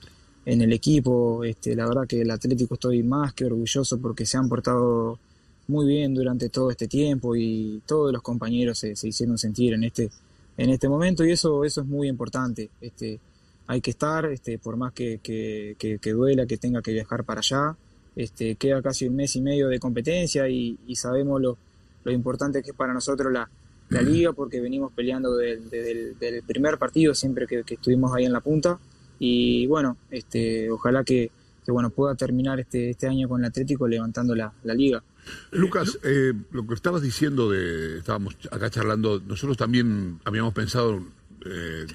en 0.50 0.62
el 0.62 0.74
equipo. 0.74 1.44
Este, 1.44 1.76
la 1.76 1.88
verdad 1.88 2.08
que 2.08 2.22
el 2.22 2.32
Atlético 2.32 2.74
estoy 2.74 3.04
más 3.04 3.34
que 3.34 3.46
orgulloso 3.46 4.00
porque 4.00 4.26
se 4.26 4.38
han 4.38 4.50
portado 4.50 5.20
muy 5.68 5.86
bien 5.86 6.16
durante 6.16 6.50
todo 6.50 6.72
este 6.72 6.88
tiempo 6.88 7.36
y 7.36 7.82
todos 7.86 8.12
los 8.12 8.24
compañeros 8.24 8.80
se, 8.80 8.96
se, 8.96 9.10
hicieron 9.10 9.38
sentir 9.38 9.74
en 9.74 9.84
este, 9.84 10.10
en 10.58 10.72
este 10.72 10.90
momento 10.90 11.24
y 11.24 11.32
eso, 11.32 11.64
eso 11.64 11.82
es 11.82 11.88
muy 11.88 12.08
importante. 12.08 12.72
Este, 12.82 13.20
hay 13.68 13.80
que 13.82 13.92
estar, 13.92 14.26
este, 14.26 14.58
por 14.58 14.76
más 14.76 14.92
que, 14.94 15.20
que, 15.22 15.76
que, 15.78 16.00
que, 16.00 16.12
duela, 16.14 16.48
que 16.48 16.58
tenga 16.58 16.82
que 16.82 16.94
viajar 16.94 17.24
para 17.24 17.42
allá. 17.42 17.76
Este, 18.16 18.56
queda 18.56 18.82
casi 18.82 19.08
un 19.08 19.16
mes 19.16 19.36
y 19.36 19.42
medio 19.42 19.68
de 19.68 19.80
competencia 19.80 20.50
y, 20.50 20.80
y 20.88 20.96
sabemos 20.96 21.40
lo, 21.40 21.58
lo, 22.04 22.12
importante 22.12 22.64
que 22.64 22.72
es 22.72 22.76
para 22.76 22.92
nosotros 22.92 23.32
la, 23.32 23.48
la 23.90 24.02
liga 24.02 24.34
porque 24.34 24.60
venimos 24.60 24.92
peleando 24.94 25.38
del, 25.38 25.70
del 25.70 26.44
primer 26.44 26.80
partido 26.80 27.14
siempre 27.14 27.46
que, 27.46 27.64
que, 27.64 27.76
estuvimos 27.76 28.12
ahí 28.16 28.26
en 28.26 28.34
la 28.34 28.42
punta 28.42 28.80
y 29.20 29.68
bueno, 29.68 29.98
este, 30.10 30.70
ojalá 30.72 31.04
que, 31.04 31.30
que 31.66 31.72
bueno, 31.72 31.90
pueda 31.90 32.16
terminar 32.16 32.60
este, 32.60 32.92
este 32.92 33.08
año 33.08 33.28
con 33.28 33.42
el 33.42 33.48
Atlético 33.48 33.88
levantando 33.88 34.34
la, 34.34 34.52
la 34.64 34.74
liga. 34.74 35.04
Lucas, 35.52 36.00
eh, 36.04 36.34
lo 36.52 36.66
que 36.66 36.74
estabas 36.74 37.02
diciendo 37.02 37.52
de, 37.52 38.00
estábamos 38.00 38.36
acá 38.52 38.70
charlando, 38.70 39.22
nosotros 39.26 39.58
también 39.58 40.20
habíamos 40.24 40.54
pensado 40.54 41.04
eh, 41.46 41.86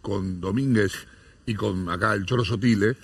con 0.00 0.40
Domínguez 0.40 0.92
y 1.46 1.54
con 1.54 1.88
acá 1.88 2.14
el 2.14 2.26
Choro 2.26 2.44
Sotile, 2.44 2.96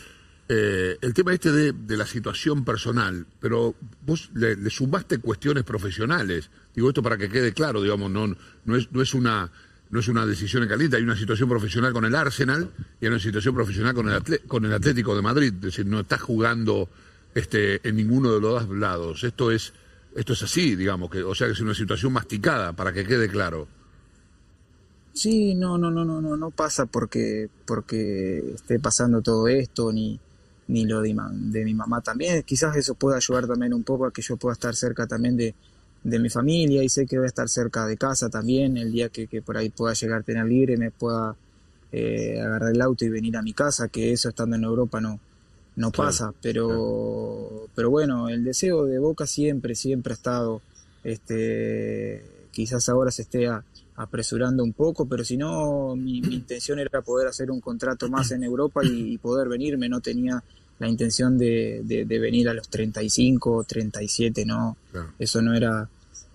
eh, 0.49 0.99
el 1.00 1.14
tema 1.14 1.32
este 1.32 1.52
de, 1.52 1.73
de, 1.73 1.97
la 1.97 2.06
situación 2.06 2.64
personal, 2.64 3.25
pero 3.40 3.75
vos 4.04 4.30
le, 4.35 4.56
le, 4.56 4.68
sumaste 4.70 5.18
cuestiones 5.18 5.62
profesionales. 5.62 6.50
Digo 6.75 6.88
esto 6.88 7.02
para 7.02 7.16
que 7.16 7.28
quede 7.28 7.52
claro, 7.52 7.82
digamos, 7.82 8.11
no, 8.11 8.37
no, 8.64 8.76
es, 8.76 8.90
no 8.90 9.00
es 9.00 9.14
una 9.14 9.50
no 9.90 10.00
es 10.00 10.09
una 10.09 10.25
decisión 10.25 10.62
en 10.62 10.68
caliente, 10.68 10.97
hay 10.97 11.02
una 11.02 11.16
situación 11.16 11.49
profesional 11.49 11.92
con 11.92 12.04
el 12.04 12.14
Arsenal 12.14 12.70
y 13.00 13.04
hay 13.04 13.11
una 13.11 13.18
situación 13.18 13.54
profesional 13.54 13.94
con 13.94 14.09
el, 14.09 14.40
con 14.47 14.64
el 14.64 14.73
Atlético 14.73 15.16
de 15.16 15.23
Madrid, 15.23 15.52
es 15.54 15.61
decir, 15.61 15.87
no 15.87 16.00
estás 16.00 16.20
jugando 16.20 16.88
este, 17.35 17.87
en 17.87 17.97
ninguno 17.97 18.32
de 18.32 18.40
los 18.40 18.68
dos 18.68 18.78
lados. 18.78 19.25
Esto 19.25 19.50
es, 19.50 19.73
esto 20.14 20.32
es 20.32 20.42
así, 20.42 20.76
digamos, 20.76 21.11
que, 21.11 21.23
o 21.23 21.35
sea 21.35 21.49
que 21.49 21.54
es 21.54 21.61
una 21.61 21.75
situación 21.75 22.12
masticada, 22.12 22.73
para 22.73 22.92
que 22.92 23.04
quede 23.04 23.28
claro. 23.28 23.66
Sí, 25.12 25.56
no, 25.56 25.76
no, 25.76 25.90
no, 25.90 26.04
no, 26.04 26.20
no, 26.20 26.37
no 26.37 26.50
pasa 26.50 26.87
porque, 26.87 27.49
porque 27.66 28.52
esté 28.54 28.78
pasando 28.78 29.20
todo 29.23 29.49
esto, 29.49 29.92
ni, 29.92 30.20
ni 30.68 30.85
lo 30.85 31.02
de, 31.02 31.16
de 31.32 31.64
mi 31.64 31.75
mamá 31.75 32.00
también. 32.00 32.44
Quizás 32.44 32.76
eso 32.76 32.94
pueda 32.94 33.16
ayudar 33.16 33.49
también 33.49 33.75
un 33.75 33.82
poco 33.82 34.06
a 34.06 34.12
que 34.12 34.23
yo 34.23 34.37
pueda 34.37 34.52
estar 34.52 34.76
cerca 34.76 35.09
también 35.09 35.37
de, 35.37 35.52
de 36.02 36.19
mi 36.19 36.30
familia 36.30 36.83
y 36.83 36.88
sé 36.88 37.07
que 37.07 37.19
voy 37.19 37.26
a 37.26 37.28
estar 37.28 37.49
cerca 37.49 37.87
de 37.87 37.97
casa 37.97 38.28
también. 38.28 38.76
El 38.76 38.92
día 38.92 39.09
que, 39.09 39.26
que 39.26 39.42
por 39.42 39.57
ahí 39.57 39.71
pueda 39.71 39.95
llegar 39.95 40.21
a 40.21 40.23
tener 40.23 40.47
libre, 40.47 40.76
me 40.76 40.90
pueda 40.90 41.37
eh, 41.92 42.40
agarrar 42.40 42.73
el 42.73 42.80
auto 42.80 43.04
y 43.04 43.09
venir 43.09 43.37
a 43.37 43.42
mi 43.42 43.52
casa, 43.52 43.88
que 43.88 44.12
eso 44.12 44.28
estando 44.28 44.57
en 44.57 44.64
Europa 44.64 45.00
no, 45.00 45.19
no 45.76 45.90
claro, 45.90 46.09
pasa, 46.09 46.35
pero, 46.40 46.69
claro. 46.69 47.69
pero 47.75 47.90
bueno, 47.90 48.28
el 48.28 48.45
deseo 48.45 48.87
de 48.87 48.99
Boca 48.99 49.26
siempre, 49.26 49.75
siempre 49.75 50.12
ha 50.12 50.14
estado, 50.14 50.62
este, 51.02 52.25
quizás 52.52 52.88
ahora 52.88 53.11
se 53.11 53.23
esté 53.23 53.49
a, 53.49 53.64
apresurando 53.97 54.62
un 54.62 54.73
poco, 54.73 55.07
pero 55.07 55.25
si 55.25 55.37
no, 55.37 55.95
mi, 55.97 56.19
intención 56.19 56.78
era 56.78 57.02
poder 57.02 57.28
hacer 57.28 57.50
un 57.50 57.61
contrato 57.61 58.09
más 58.09 58.30
en 58.30 58.45
Europa 58.45 58.83
y, 58.85 59.19
poder 59.19 59.49
venirme, 59.49 59.88
no 59.88 60.00
tenía 60.00 60.42
la 60.80 60.88
intención 60.88 61.37
de, 61.37 61.84
venir 62.08 62.49
a 62.49 62.54
los 62.54 62.68
35 62.68 63.52
o 63.52 63.64
37, 63.64 64.46
no, 64.46 64.78
eso 65.18 65.42
no 65.42 65.54
era, 65.54 65.87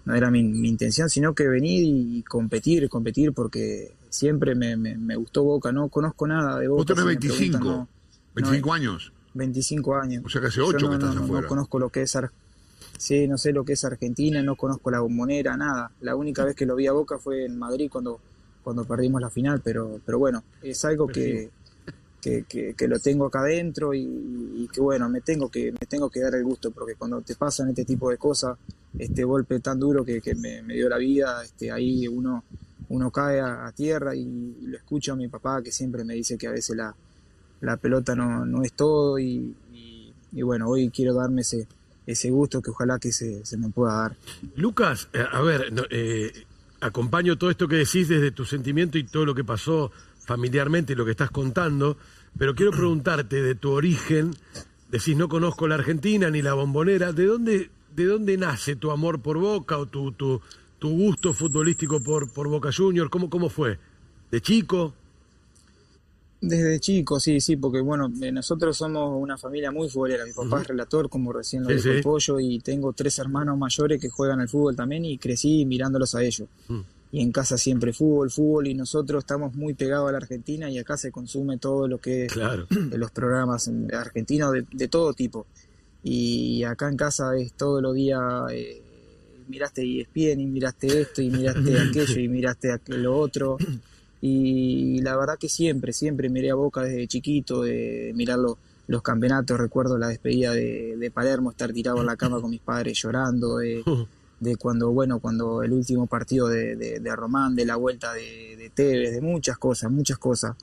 no 0.06 0.16
era 0.16 0.30
mi, 0.30 0.40
intención, 0.40 1.10
sino 1.10 1.34
que 1.34 1.48
venir 1.48 1.84
y, 1.84 2.22
competir, 2.22 2.88
competir, 2.88 3.34
porque 3.34 3.92
siempre 4.08 4.54
me, 4.54 4.78
me, 4.78 5.16
gustó 5.16 5.44
Boca, 5.44 5.72
no 5.72 5.90
conozco 5.90 6.28
nada 6.28 6.60
de 6.60 6.68
Boca. 6.68 6.78
Vos 6.78 6.86
tenés 6.86 7.06
25, 7.06 7.88
25 8.36 8.74
años. 8.74 9.12
25 9.34 9.96
años. 9.96 10.24
O 10.24 10.30
sea 10.30 10.42
que 10.42 10.48
hace 10.48 10.62
8 10.62 10.90
que 10.90 10.96
estás 10.96 11.16
afuera. 11.18 11.42
No 11.42 11.48
conozco 11.48 11.80
lo 11.80 11.90
que 11.90 12.04
es 12.04 12.18
Sí, 13.00 13.28
no 13.28 13.40
sé 13.40 13.52
lo 13.52 13.66
que 13.66 13.74
es 13.74 13.84
Argentina, 13.84 14.44
no 14.44 14.56
conozco 14.56 14.92
la 14.92 15.00
bombonera, 15.00 15.58
nada. 15.58 15.92
La 16.02 16.16
única 16.16 16.46
vez 16.46 16.56
que 16.56 16.68
lo 16.68 16.76
vi 16.76 16.86
a 16.86 16.92
Boca 16.92 17.18
fue 17.18 17.46
en 17.46 17.58
Madrid 17.58 17.90
cuando, 17.92 18.20
cuando 18.64 18.86
perdimos 18.86 19.20
la 19.20 19.32
final, 19.32 19.60
pero, 19.64 20.00
pero 20.06 20.20
bueno, 20.20 20.44
es 20.62 20.86
algo 20.86 21.08
que, 21.08 21.50
que, 22.48 22.88
lo 22.88 23.00
tengo 23.00 23.26
acá 23.26 23.40
adentro 23.42 23.94
y, 23.94 24.68
que 24.74 24.82
bueno, 24.82 25.10
me 25.10 25.22
tengo 25.22 25.50
que, 25.50 25.72
me 25.72 25.86
tengo 25.88 26.10
que 26.10 26.22
dar 26.22 26.36
el 26.36 26.44
gusto, 26.44 26.72
porque 26.72 26.96
cuando 26.96 27.22
te 27.22 27.36
pasan 27.36 27.70
este 27.70 27.86
tipo 27.86 28.10
de 28.10 28.18
cosas, 28.18 28.58
este 28.98 29.24
golpe 29.24 29.60
tan 29.60 29.80
duro 29.80 30.04
que, 30.04 30.22
me, 30.36 30.62
dio 30.74 30.90
la 30.90 30.98
vida, 30.98 31.44
este, 31.44 31.72
ahí 31.72 32.08
uno, 32.08 32.44
uno 32.90 33.12
cae 33.12 33.40
a, 33.40 33.72
tierra 33.76 34.16
y, 34.16 34.56
lo 34.62 34.78
escucho 34.78 35.14
a 35.14 35.16
mi 35.16 35.28
papá 35.28 35.62
que 35.62 35.72
siempre 35.72 36.04
me 36.04 36.16
dice 36.16 36.38
que 36.38 36.48
a 36.48 36.52
veces 36.52 36.76
la, 36.76 36.96
la 37.62 37.78
pelota 37.78 38.16
no, 38.16 38.46
no 38.46 38.64
es 38.64 38.74
todo 38.74 39.20
y, 39.20 39.56
bueno, 40.32 40.68
hoy 40.68 40.90
quiero 40.90 41.14
darme 41.14 41.42
ese 41.42 41.68
ese 42.06 42.30
gusto 42.30 42.62
que 42.62 42.70
ojalá 42.70 43.00
que 43.00 43.12
se, 43.12 43.42
me 43.58 43.70
pueda 43.70 43.94
dar. 43.96 44.16
Lucas, 44.58 45.08
eh, 45.12 45.26
a 45.32 45.42
ver, 45.42 45.74
eh, 45.90 46.46
acompaño 46.80 47.36
todo 47.36 47.50
esto 47.50 47.68
que 47.68 47.78
decís 47.78 48.08
desde 48.08 48.30
tu 48.30 48.46
sentimiento 48.46 49.00
y 49.00 49.06
todo 49.06 49.26
lo 49.26 49.34
que 49.34 49.44
pasó 49.44 49.92
familiarmente 50.26 50.96
lo 50.96 51.06
que 51.06 51.12
estás 51.12 51.32
contando, 51.32 51.98
pero 52.38 52.56
quiero 52.56 52.72
preguntarte 52.72 53.42
de 53.42 53.56
tu 53.56 53.72
origen, 53.72 54.32
decís 54.92 55.16
no 55.16 55.30
conozco 55.30 55.68
la 55.68 55.76
Argentina 55.76 56.30
ni 56.30 56.42
la 56.42 56.54
bombonera, 56.54 57.14
¿de 57.14 57.26
dónde, 57.26 57.70
de 57.96 58.06
dónde 58.06 58.38
nace 58.38 58.76
tu 58.76 58.92
amor 58.92 59.22
por 59.22 59.38
Boca 59.38 59.78
o 59.78 59.86
tu, 59.86 60.12
tu, 60.12 60.42
tu 60.80 60.90
gusto 60.90 61.34
futbolístico 61.34 62.02
por, 62.02 62.32
por 62.32 62.48
Boca 62.48 62.70
Junior? 62.76 63.10
¿Cómo, 63.10 63.30
¿Cómo 63.30 63.50
fue? 63.50 63.78
¿De 64.32 64.42
chico? 64.42 64.94
Desde 66.42 66.80
chico, 66.80 67.20
sí, 67.20 67.40
sí, 67.40 67.56
porque 67.56 67.80
bueno, 67.80 68.12
eh, 68.22 68.32
nosotros 68.32 68.78
somos 68.78 69.20
una 69.20 69.38
familia 69.38 69.72
muy 69.72 69.90
futbolera. 69.90 70.26
Mi 70.26 70.34
papá 70.34 70.62
es 70.62 70.68
relator, 70.68 71.10
como 71.10 71.34
recién 71.34 71.64
lo 71.64 71.70
dijo 71.70 71.90
el 71.90 72.04
pollo, 72.04 72.40
y 72.40 72.60
tengo 72.60 72.94
tres 72.94 73.18
hermanos 73.18 73.58
mayores 73.58 74.00
que 74.00 74.10
juegan 74.10 74.42
al 74.42 74.50
fútbol 74.50 74.76
también 74.76 75.06
y 75.06 75.18
crecí 75.18 75.66
mirándolos 75.66 76.14
a 76.14 76.24
ellos. 76.24 76.48
Mm. 76.68 76.82
Y 77.16 77.22
en 77.22 77.32
casa 77.32 77.58
siempre 77.58 77.94
fútbol, 77.94 78.30
fútbol, 78.30 78.68
y 78.68 78.74
nosotros 78.74 79.24
estamos 79.24 79.56
muy 79.56 79.74
pegados 79.74 80.10
a 80.10 80.12
la 80.12 80.18
Argentina 80.18 80.70
y 80.70 80.80
acá 80.80 80.98
se 80.98 81.14
consume 81.14 81.58
todo 81.58 81.88
lo 81.88 81.98
que 81.98 82.26
es 82.26 82.34
de 82.70 82.98
los 82.98 83.10
programas 83.12 83.72
argentinos 83.94 84.52
de, 84.52 84.66
de, 84.70 84.88
todo 84.90 85.14
tipo. 85.14 85.48
Y 86.04 86.66
acá 86.66 86.90
en 86.90 86.98
casa 86.98 87.38
es 87.38 87.54
todos 87.54 87.82
los 87.82 87.96
días, 87.96 88.22
eh, 88.52 88.82
miraste 89.48 90.02
ESPN 90.02 90.42
y 90.42 90.46
miraste 90.46 91.04
esto 91.04 91.22
y 91.22 91.30
miraste 91.30 91.80
aquello 91.90 92.20
y 92.20 92.28
miraste 92.28 92.74
aquello 92.74 93.16
otro. 93.16 93.58
Y 94.20 95.00
la 95.02 95.16
verdad 95.16 95.38
que 95.40 95.48
siempre, 95.48 95.94
siempre 95.94 96.28
miré 96.28 96.52
a 96.52 96.56
Boca 96.56 96.82
desde 96.82 97.08
chiquito, 97.08 97.62
de 97.62 98.12
mirar 98.14 98.40
los, 98.40 99.02
campeonatos. 99.02 99.58
Recuerdo 99.58 99.98
la 99.98 100.10
despedida 100.10 100.52
de, 100.52 101.12
Palermo, 101.14 101.52
estar 101.52 101.72
tirado 101.72 102.02
en 102.02 102.08
la 102.08 102.18
cama 102.18 102.42
con 102.42 102.52
mis 102.52 102.60
padres 102.60 103.02
llorando, 103.02 103.60
de, 103.60 103.86
cuando, 104.60 104.92
bueno, 104.92 105.20
cuando 105.20 105.64
el 105.64 105.74
último 105.74 106.08
partido 106.08 106.48
de, 106.48 107.02
Román, 107.16 107.56
de 107.56 107.66
la 107.66 107.76
vuelta 107.76 108.14
de, 108.14 108.72
Tevez, 108.74 109.14
de 109.14 109.22
muchas 109.22 109.58
cosas, 109.58 109.92
muchas 109.92 110.18
cosas. 110.18 110.56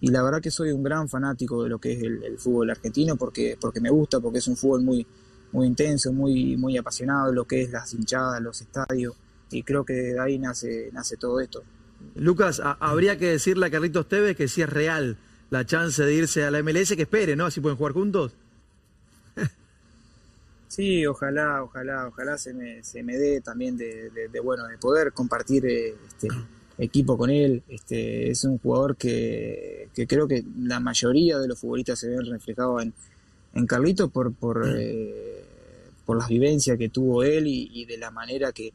Y 0.00 0.08
la 0.08 0.22
verdad 0.22 0.40
que 0.40 0.50
soy 0.50 0.72
un 0.72 0.82
gran 0.82 1.08
fanático 1.08 1.62
de 1.62 1.68
lo 1.68 1.78
que 1.78 1.92
es 1.92 2.02
el, 2.02 2.38
fútbol 2.38 2.70
argentino 2.70 3.16
porque, 3.16 3.58
porque 3.60 3.80
me 3.80 3.90
gusta, 3.90 4.18
porque 4.20 4.38
es 4.38 4.48
un 4.48 4.56
fútbol 4.56 4.82
muy, 4.82 5.06
muy 5.52 5.66
intenso, 5.66 6.12
muy, 6.12 6.56
muy 6.56 6.76
apasionado, 6.78 7.32
lo 7.32 7.44
que 7.44 7.62
es 7.62 7.70
las 7.70 7.92
hinchadas, 7.92 8.40
los 8.40 8.60
estadios. 8.60 9.14
Y 9.50 9.62
creo 9.62 9.84
que 9.84 9.92
de 9.92 10.20
ahí 10.20 10.38
nace, 10.38 10.90
nace 10.92 11.16
todo 11.16 11.40
esto. 11.40 11.62
Lucas, 12.14 12.62
habría 12.64 13.18
que 13.18 13.26
decirle 13.26 13.66
a 13.66 13.70
Carlitos 13.70 14.08
Tevez 14.08 14.36
que 14.36 14.48
si 14.48 14.62
es 14.62 14.70
real 14.70 15.18
la 15.50 15.66
chance 15.66 16.02
de 16.02 16.14
irse 16.14 16.44
a 16.44 16.50
la 16.50 16.62
MLS, 16.62 16.94
que 16.94 17.02
espere, 17.02 17.36
¿no? 17.36 17.46
Así 17.46 17.60
pueden 17.60 17.76
jugar 17.76 17.92
juntos. 17.92 18.32
Sí, 20.70 21.04
ojalá, 21.04 21.64
ojalá, 21.64 22.06
ojalá 22.06 22.38
se 22.38 22.54
me, 22.54 22.80
se 22.84 23.02
me 23.02 23.16
dé 23.16 23.40
también 23.40 23.76
de, 23.76 24.30
bueno, 24.40 24.68
de 24.68 24.78
poder 24.78 25.12
compartir 25.12 25.66
eh, 25.66 25.96
este 26.06 26.28
equipo 26.78 27.18
con 27.18 27.28
él. 27.28 27.64
Este, 27.68 28.30
es 28.30 28.44
un 28.44 28.58
jugador 28.58 28.96
que, 28.96 29.88
creo 30.08 30.28
que 30.28 30.44
la 30.60 30.78
mayoría 30.78 31.40
de 31.40 31.48
los 31.48 31.58
futbolistas 31.58 31.98
se 31.98 32.08
ven 32.08 32.24
reflejados 32.24 32.84
en, 32.84 32.94
en 33.54 33.66
Carlitos 33.66 34.12
por, 34.12 34.32
por, 34.32 34.64
eh, 34.64 35.44
por 36.06 36.16
las 36.16 36.28
vivencias 36.28 36.78
que 36.78 36.88
tuvo 36.88 37.24
él 37.24 37.48
y 37.48 37.84
de 37.84 37.98
la 37.98 38.12
manera 38.12 38.52
que, 38.52 38.72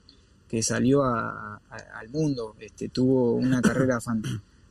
que 0.49 0.61
salió 0.61 1.03
al 1.03 2.09
mundo, 2.11 2.55
este, 2.59 2.89
tuvo 2.89 3.35
una 3.35 3.61
carrera 3.61 3.99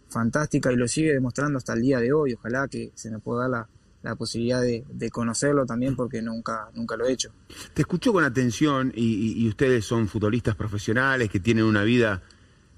fantástica 0.09 0.71
y 0.73 0.77
lo 0.77 0.87
sigue 0.87 1.15
demostrando 1.15 1.59
hasta 1.59 1.73
el 1.73 1.83
día 1.83 2.01
de 2.01 2.13
hoy. 2.13 2.35
Ojalá 2.35 2.69
que 2.69 2.93
se 2.95 3.11
me 3.11 3.19
pueda 3.19 3.43
dar 3.43 3.51
la, 3.51 3.69
posibilidad 4.17 4.61
de, 4.61 5.11
conocerlo 5.11 5.65
también 5.65 5.97
porque 5.97 6.21
nunca, 6.21 6.69
nunca 6.75 6.97
lo 6.97 7.07
he 7.07 7.13
hecho. 7.13 7.33
Te 7.73 7.83
escucho 7.83 8.13
con 8.13 8.25
atención 8.25 8.93
y, 8.95 9.49
ustedes 9.49 9.85
son 9.85 10.09
futbolistas 10.09 10.55
profesionales 10.55 11.31
que 11.31 11.41
tienen 11.41 11.65
una 11.65 11.83
vida, 11.83 12.23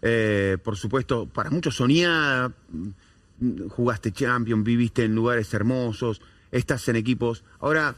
eh, 0.02 0.56
por 0.62 0.76
supuesto, 0.76 1.26
para 1.26 1.50
muchos 1.50 1.74
soñada, 1.74 2.52
jugaste 3.70 4.12
Champions, 4.12 4.64
viviste 4.64 5.04
en 5.04 5.14
lugares 5.14 5.52
hermosos, 5.52 6.20
estás 6.52 6.88
en 6.88 6.96
equipos. 6.96 7.44
Ahora, 7.60 7.96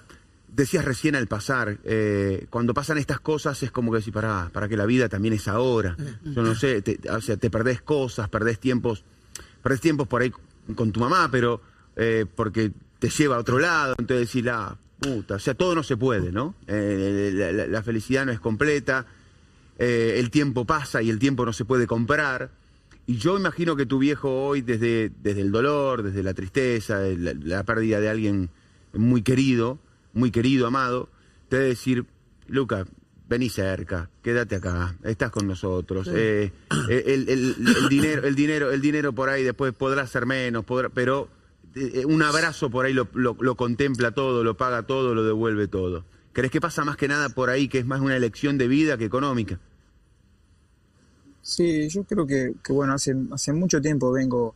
decías 0.48 0.84
recién 0.84 1.14
al 1.14 1.26
pasar, 1.26 1.78
eh, 1.84 2.46
cuando 2.50 2.74
pasan 2.74 2.98
estas 2.98 3.20
cosas 3.20 3.62
es 3.62 3.70
como 3.70 3.92
que 3.92 3.98
decís, 3.98 4.12
para, 4.12 4.50
para 4.52 4.68
que 4.68 4.76
la 4.76 4.86
vida 4.86 5.08
también 5.08 5.34
es 5.34 5.48
ahora. 5.48 5.96
Yo 6.24 6.42
no 6.42 6.54
sé, 6.54 6.82
te, 6.82 6.98
o 7.10 7.20
sea, 7.20 7.36
te 7.36 7.50
perdés 7.50 7.82
cosas, 7.82 8.28
perdés 8.28 8.58
tiempos, 8.58 9.04
perdés 9.62 9.80
tiempos 9.80 10.08
por 10.08 10.22
ahí 10.22 10.32
con 10.74 10.92
tu 10.92 11.00
mamá, 11.00 11.28
pero 11.30 11.60
eh, 11.96 12.26
porque 12.34 12.72
te 12.98 13.08
lleva 13.10 13.36
a 13.36 13.38
otro 13.38 13.58
lado, 13.58 13.94
entonces 13.98 14.28
decís, 14.28 14.44
la 14.44 14.76
puta, 15.00 15.36
o 15.36 15.38
sea, 15.38 15.54
todo 15.54 15.74
no 15.74 15.82
se 15.82 15.96
puede, 15.96 16.32
¿no? 16.32 16.54
Eh, 16.66 17.66
la, 17.68 17.82
felicidad 17.82 18.26
no 18.26 18.32
es 18.32 18.40
completa, 18.40 19.06
el 19.78 20.30
tiempo 20.30 20.64
pasa 20.64 21.02
y 21.02 21.10
el 21.10 21.18
tiempo 21.18 21.46
no 21.46 21.52
se 21.52 21.64
puede 21.64 21.86
comprar. 21.86 22.50
Y 23.06 23.16
yo 23.16 23.38
imagino 23.38 23.76
que 23.76 23.86
tu 23.86 23.98
viejo 23.98 24.28
hoy, 24.44 24.60
desde, 24.60 25.10
desde 25.22 25.40
el 25.40 25.50
dolor, 25.50 26.02
desde 26.02 26.22
la 26.22 26.34
tristeza, 26.34 27.00
la 27.00 27.64
pérdida 27.64 28.00
de 28.00 28.08
alguien 28.10 28.50
muy 28.92 29.22
querido, 29.22 29.78
muy 30.12 30.30
querido, 30.30 30.66
amado, 30.66 31.08
te 31.48 31.56
debe 31.56 31.68
decir, 31.70 32.04
Luca, 32.48 32.86
vení 33.28 33.48
cerca, 33.48 34.10
quédate 34.22 34.56
acá, 34.56 34.96
estás 35.04 35.30
con 35.30 35.46
nosotros. 35.46 36.08
Eh, 36.12 36.52
eh, 36.88 37.04
el, 37.06 37.88
dinero, 37.88 38.26
el 38.26 38.34
dinero, 38.34 38.70
el 38.72 38.80
dinero 38.80 39.12
por 39.12 39.28
ahí 39.28 39.42
después 39.42 39.72
podrá 39.74 40.06
ser 40.06 40.26
menos, 40.26 40.64
podrá, 40.64 40.88
pero 40.88 41.28
eh, 41.80 42.06
un 42.06 42.22
abrazo 42.22 42.70
por 42.70 42.86
ahí 42.86 42.92
lo, 42.92 43.08
lo, 43.14 43.56
contempla 43.56 44.12
todo, 44.12 44.44
lo 44.44 44.56
paga 44.56 44.84
todo, 44.84 45.14
lo 45.14 45.24
devuelve 45.24 45.68
todo. 45.68 46.04
¿Crees 46.32 46.50
que 46.50 46.60
pasa 46.60 46.84
más 46.84 46.96
que 46.96 47.08
nada 47.08 47.28
por 47.30 47.50
ahí, 47.50 47.68
que 47.68 47.78
es 47.78 47.86
más 47.86 48.00
una 48.00 48.16
elección 48.16 48.58
de 48.58 48.68
vida 48.68 48.96
que 48.96 49.04
económica? 49.04 49.58
Sí, 51.42 51.88
yo 51.88 52.04
creo 52.04 52.26
que, 52.26 52.52
bueno, 52.68 52.92
hace, 52.92 53.14
hace 53.32 53.52
mucho 53.52 53.80
tiempo 53.80 54.12
vengo 54.12 54.54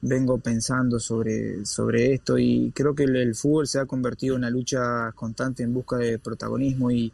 vengo 0.00 0.38
pensando 0.38 1.00
sobre, 1.00 1.64
sobre 1.66 2.14
esto 2.14 2.38
y 2.38 2.70
creo 2.72 2.94
que 2.94 3.04
el, 3.04 3.34
fútbol 3.34 3.66
se 3.66 3.80
ha 3.80 3.86
convertido 3.86 4.34
en 4.36 4.42
una 4.42 4.50
lucha 4.50 5.10
constante 5.12 5.64
en 5.64 5.74
busca 5.74 5.96
de 5.96 6.18
protagonismo 6.18 6.90
y, 6.90 7.12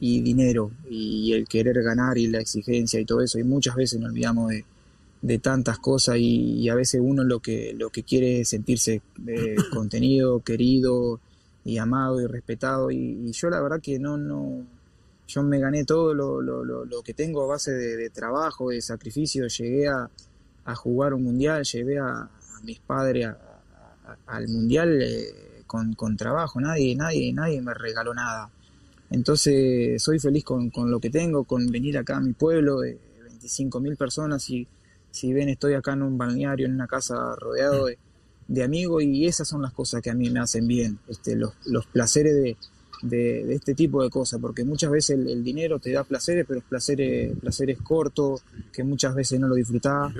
dinero 0.00 0.70
y 0.90 1.32
el 1.32 1.48
querer 1.48 1.82
ganar 1.82 2.18
y 2.18 2.26
la 2.26 2.38
exigencia 2.38 3.00
y 3.00 3.06
todo 3.06 3.22
eso 3.22 3.38
y 3.38 3.44
muchas 3.44 3.74
veces 3.74 3.98
nos 3.98 4.10
olvidamos 4.10 4.50
de, 4.50 4.64
tantas 5.42 5.78
cosas 5.78 6.16
y, 6.18 6.68
a 6.68 6.74
veces 6.74 7.00
uno 7.02 7.24
lo 7.24 7.40
que, 7.40 7.74
lo 7.76 7.90
que 7.90 8.02
quiere 8.02 8.40
es 8.40 8.48
sentirse 8.48 9.02
eh, 9.26 9.56
contenido, 9.72 10.40
querido 10.40 11.20
y 11.64 11.78
amado 11.78 12.20
y 12.20 12.26
respetado 12.26 12.90
y, 12.90 13.32
yo 13.32 13.48
la 13.48 13.60
verdad 13.60 13.80
que 13.80 13.98
no, 13.98 14.16
no, 14.16 14.66
yo 15.26 15.42
me 15.42 15.58
gané 15.58 15.84
todo 15.84 16.14
lo, 16.14 16.40
lo, 16.42 16.64
lo, 16.64 17.02
que 17.02 17.14
tengo 17.14 17.42
a 17.42 17.46
base 17.46 17.72
de 17.72 18.10
trabajo, 18.10 18.70
de 18.70 18.82
sacrificio, 18.82 19.46
llegué 19.48 19.88
a 19.88 20.10
a 20.64 20.74
jugar 20.74 21.14
un 21.14 21.24
mundial, 21.24 21.64
llevé 21.64 21.98
a, 21.98 22.28
mis 22.62 22.80
padres 22.80 23.28
al 24.26 24.48
mundial 24.48 25.02
eh, 25.02 25.62
con, 25.66 26.16
trabajo, 26.16 26.60
nadie, 26.60 26.96
nadie, 26.96 27.30
nadie 27.32 27.60
me 27.60 27.74
regaló 27.74 28.14
nada. 28.14 28.50
Entonces 29.10 30.02
soy 30.02 30.18
feliz 30.18 30.44
con, 30.44 30.70
lo 30.90 30.98
que 30.98 31.10
tengo, 31.10 31.44
con 31.44 31.66
venir 31.66 31.98
acá 31.98 32.16
a 32.16 32.20
mi 32.20 32.32
pueblo 32.32 32.80
de 32.80 32.98
25 33.22 33.80
mil 33.80 33.96
personas 33.96 34.48
y 34.48 34.66
si 35.14 35.32
ven 35.32 35.48
estoy 35.48 35.74
acá 35.74 35.92
en 35.92 36.02
un 36.02 36.18
balneario, 36.18 36.66
en 36.66 36.74
una 36.74 36.88
casa 36.88 37.36
rodeado 37.38 37.86
de, 38.48 38.62
amigos 38.64 39.04
y 39.04 39.26
esas 39.26 39.46
son 39.46 39.62
las 39.62 39.72
cosas 39.72 40.02
que 40.02 40.10
a 40.10 40.14
mí 40.14 40.28
me 40.28 40.40
hacen 40.40 40.66
bien, 40.66 40.98
este, 41.08 41.36
los, 41.36 41.52
los 41.66 41.86
placeres 41.86 42.34
de, 42.34 42.56
de, 43.00 43.54
este 43.54 43.74
tipo 43.74 44.02
de 44.02 44.10
cosas, 44.10 44.40
porque 44.40 44.64
muchas 44.64 44.90
veces 44.90 45.18
el, 45.18 45.44
dinero 45.44 45.78
te 45.78 45.92
da 45.92 46.02
placeres, 46.02 46.44
pero 46.48 46.58
es 46.58 46.64
placeres, 46.64 47.38
placeres 47.38 47.78
cortos, 47.80 48.42
que 48.72 48.82
muchas 48.82 49.14
veces 49.14 49.38
no 49.38 49.46
lo 49.46 49.54
disfrutás. 49.54 50.12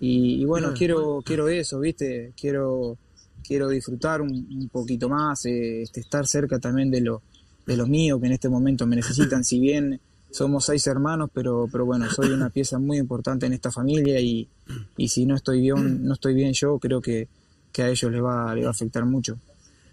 Y, 0.00 0.44
bueno, 0.44 0.74
quiero, 0.76 1.22
quiero 1.24 1.48
eso, 1.48 1.78
¿viste? 1.78 2.32
Quiero, 2.38 2.98
quiero 3.46 3.68
disfrutar 3.68 4.20
un, 4.20 4.68
poquito 4.72 5.08
más, 5.08 5.46
eh, 5.46 5.82
este, 5.82 6.00
estar 6.00 6.26
cerca 6.26 6.58
también 6.58 6.90
de, 6.90 7.02
lo, 7.02 7.22
de 7.66 7.76
los 7.76 7.88
míos 7.88 8.20
que 8.20 8.26
en 8.26 8.32
este 8.32 8.48
momento 8.48 8.84
me 8.84 8.96
necesitan, 8.96 9.44
si 9.44 9.60
bien 9.60 10.00
somos 10.30 10.64
seis 10.64 10.86
hermanos, 10.86 11.30
pero, 11.32 11.68
pero 11.70 11.84
bueno, 11.84 12.10
soy 12.10 12.30
una 12.30 12.50
pieza 12.50 12.78
muy 12.78 12.98
importante 12.98 13.46
en 13.46 13.52
esta 13.52 13.70
familia 13.70 14.20
y, 14.20 14.48
y 14.96 15.08
si 15.08 15.26
no 15.26 15.36
estoy 15.36 15.60
bien, 15.60 16.04
no 16.04 16.14
estoy 16.14 16.34
bien 16.34 16.52
yo, 16.52 16.78
creo 16.78 17.00
que, 17.00 17.28
que 17.72 17.82
a 17.82 17.88
ellos 17.88 18.10
les 18.10 18.22
va, 18.22 18.54
les 18.54 18.64
va 18.64 18.68
a 18.68 18.72
afectar 18.72 19.04
mucho. 19.04 19.38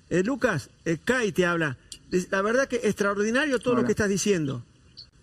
Eh, 0.10 0.24
Lucas, 0.24 0.70
eh, 0.86 0.98
Kai 1.04 1.32
te 1.32 1.46
habla. 1.46 1.78
La 2.32 2.42
verdad 2.42 2.68
que 2.68 2.78
extraordinario 2.78 3.60
todo 3.60 3.76
lo 3.76 3.84
que 3.84 3.92
estás 3.92 4.08
diciendo. 4.08 4.64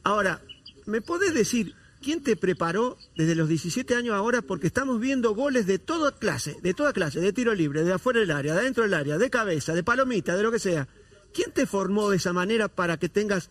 Ahora, 0.02 0.42
¿me 0.85 1.00
podés 1.00 1.33
decir 1.33 1.75
quién 2.02 2.23
te 2.23 2.37
preparó 2.37 2.99
desde 3.16 3.35
los 3.35 3.49
17 3.49 3.94
años 3.94 4.14
ahora? 4.14 4.42
Porque 4.42 4.66
estamos 4.66 5.00
viendo 5.00 5.35
goles 5.35 5.66
de 5.66 5.78
toda 5.78 6.12
clase, 6.12 6.59
de 6.62 6.75
toda 6.75 6.92
clase, 6.92 7.21
de 7.21 7.33
tiro 7.33 7.54
libre, 7.54 7.85
de 7.85 7.94
afuera 7.94 8.21
del 8.21 8.30
área, 8.33 8.52
de 8.52 8.61
adentro 8.61 8.83
del 8.83 8.92
área, 8.92 9.16
de 9.16 9.30
cabeza, 9.30 9.73
de 9.73 9.83
palomita, 9.83 10.37
de 10.37 10.42
lo 10.42 10.52
que 10.52 10.59
sea. 10.59 10.87
¿Quién 11.33 11.52
te 11.52 11.64
formó 11.64 12.11
de 12.11 12.18
esa 12.18 12.35
manera 12.35 12.68
para 12.68 12.99
que 12.99 13.09
tengas 13.09 13.49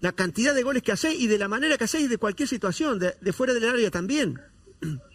la 0.00 0.12
cantidad 0.12 0.54
de 0.54 0.62
goles 0.62 0.82
que 0.82 0.92
hacéis 0.92 1.20
y 1.20 1.26
de 1.26 1.38
la 1.38 1.48
manera 1.48 1.76
que 1.76 1.84
hacéis 1.84 2.08
de 2.08 2.18
cualquier 2.18 2.48
situación, 2.48 2.98
de, 2.98 3.14
de 3.20 3.32
fuera 3.32 3.54
del 3.54 3.68
área 3.68 3.90
también? 3.90 4.40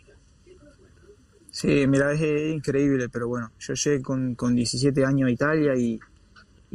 Sí, 1.55 1.85
mira, 1.85 2.11
es 2.13 2.51
increíble, 2.51 3.09
pero 3.09 3.27
bueno, 3.27 3.51
yo 3.59 3.75
llegué 3.75 4.01
con, 4.01 4.33
con 4.33 4.55
17 4.55 5.05
años 5.05 5.27
a 5.27 5.31
Italia 5.31 5.75
y, 5.75 5.99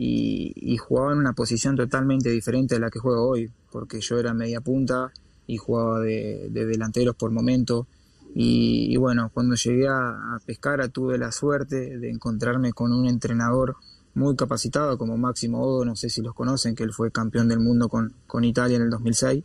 y, 0.01 0.77
jugaba 0.77 1.13
en 1.13 1.19
una 1.19 1.33
posición 1.33 1.75
totalmente 1.75 2.31
diferente 2.31 2.77
a 2.77 2.79
la 2.79 2.89
que 2.89 3.01
juego 3.01 3.29
hoy, 3.29 3.51
porque 3.73 4.01
yo 4.01 4.19
era 4.19 4.33
media 4.33 4.61
punta 4.61 5.11
y 5.49 5.57
jugaba 5.57 6.01
de, 6.01 6.49
delanteros 6.51 7.17
por 7.17 7.33
momento. 7.33 7.89
Y, 8.35 8.97
bueno, 8.99 9.31
cuando 9.35 9.57
llegué 9.57 9.89
a, 9.89 10.39
Pescara 10.47 10.89
tuve 10.89 11.19
la 11.19 11.33
suerte 11.33 11.99
de 11.99 12.11
encontrarme 12.11 12.73
con 12.73 12.93
un 12.93 13.09
entrenador 13.09 13.77
muy 14.19 14.37
capacitado 14.37 14.99
como 14.99 15.17
Máximo 15.17 15.63
Odo, 15.63 15.85
no 15.85 15.97
sé 15.97 16.11
si 16.11 16.21
los 16.21 16.35
conocen, 16.35 16.75
que 16.75 16.83
él 16.83 16.93
fue 16.93 17.11
campeón 17.13 17.49
del 17.49 17.61
mundo 17.61 17.89
con, 17.89 18.13
con 18.27 18.45
Italia 18.45 18.77
en 18.77 18.83
el 18.83 18.91
2006. 18.91 19.45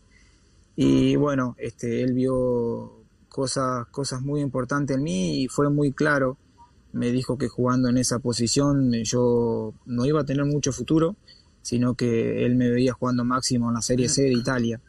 Y 0.76 1.16
bueno, 1.16 1.56
este, 1.60 2.02
él 2.02 2.14
vio 2.14 3.04
cosas, 3.30 3.88
cosas 3.88 4.22
muy 4.22 4.42
importantes 4.42 4.98
en 4.98 5.04
mí 5.04 5.44
y 5.44 5.48
fue 5.48 5.70
muy 5.70 5.94
claro. 5.94 6.38
Me 6.92 7.12
dijo 7.12 7.38
que 7.38 7.48
jugando 7.48 7.90
en 7.90 7.98
esa 7.98 8.20
posición 8.20 8.92
yo 9.04 9.74
no 9.86 10.06
iba 10.06 10.22
a 10.22 10.26
tener 10.26 10.46
mucho 10.46 10.72
futuro, 10.72 11.16
sino 11.62 11.94
que 11.94 12.44
él 12.46 12.56
me 12.56 12.70
veía 12.70 12.94
jugando 12.94 13.24
máximo 13.24 13.70
en 13.70 13.76
la 13.76 13.82
Serie 13.82 14.10
C 14.10 14.24
de 14.24 14.34
Italia. 14.34 14.82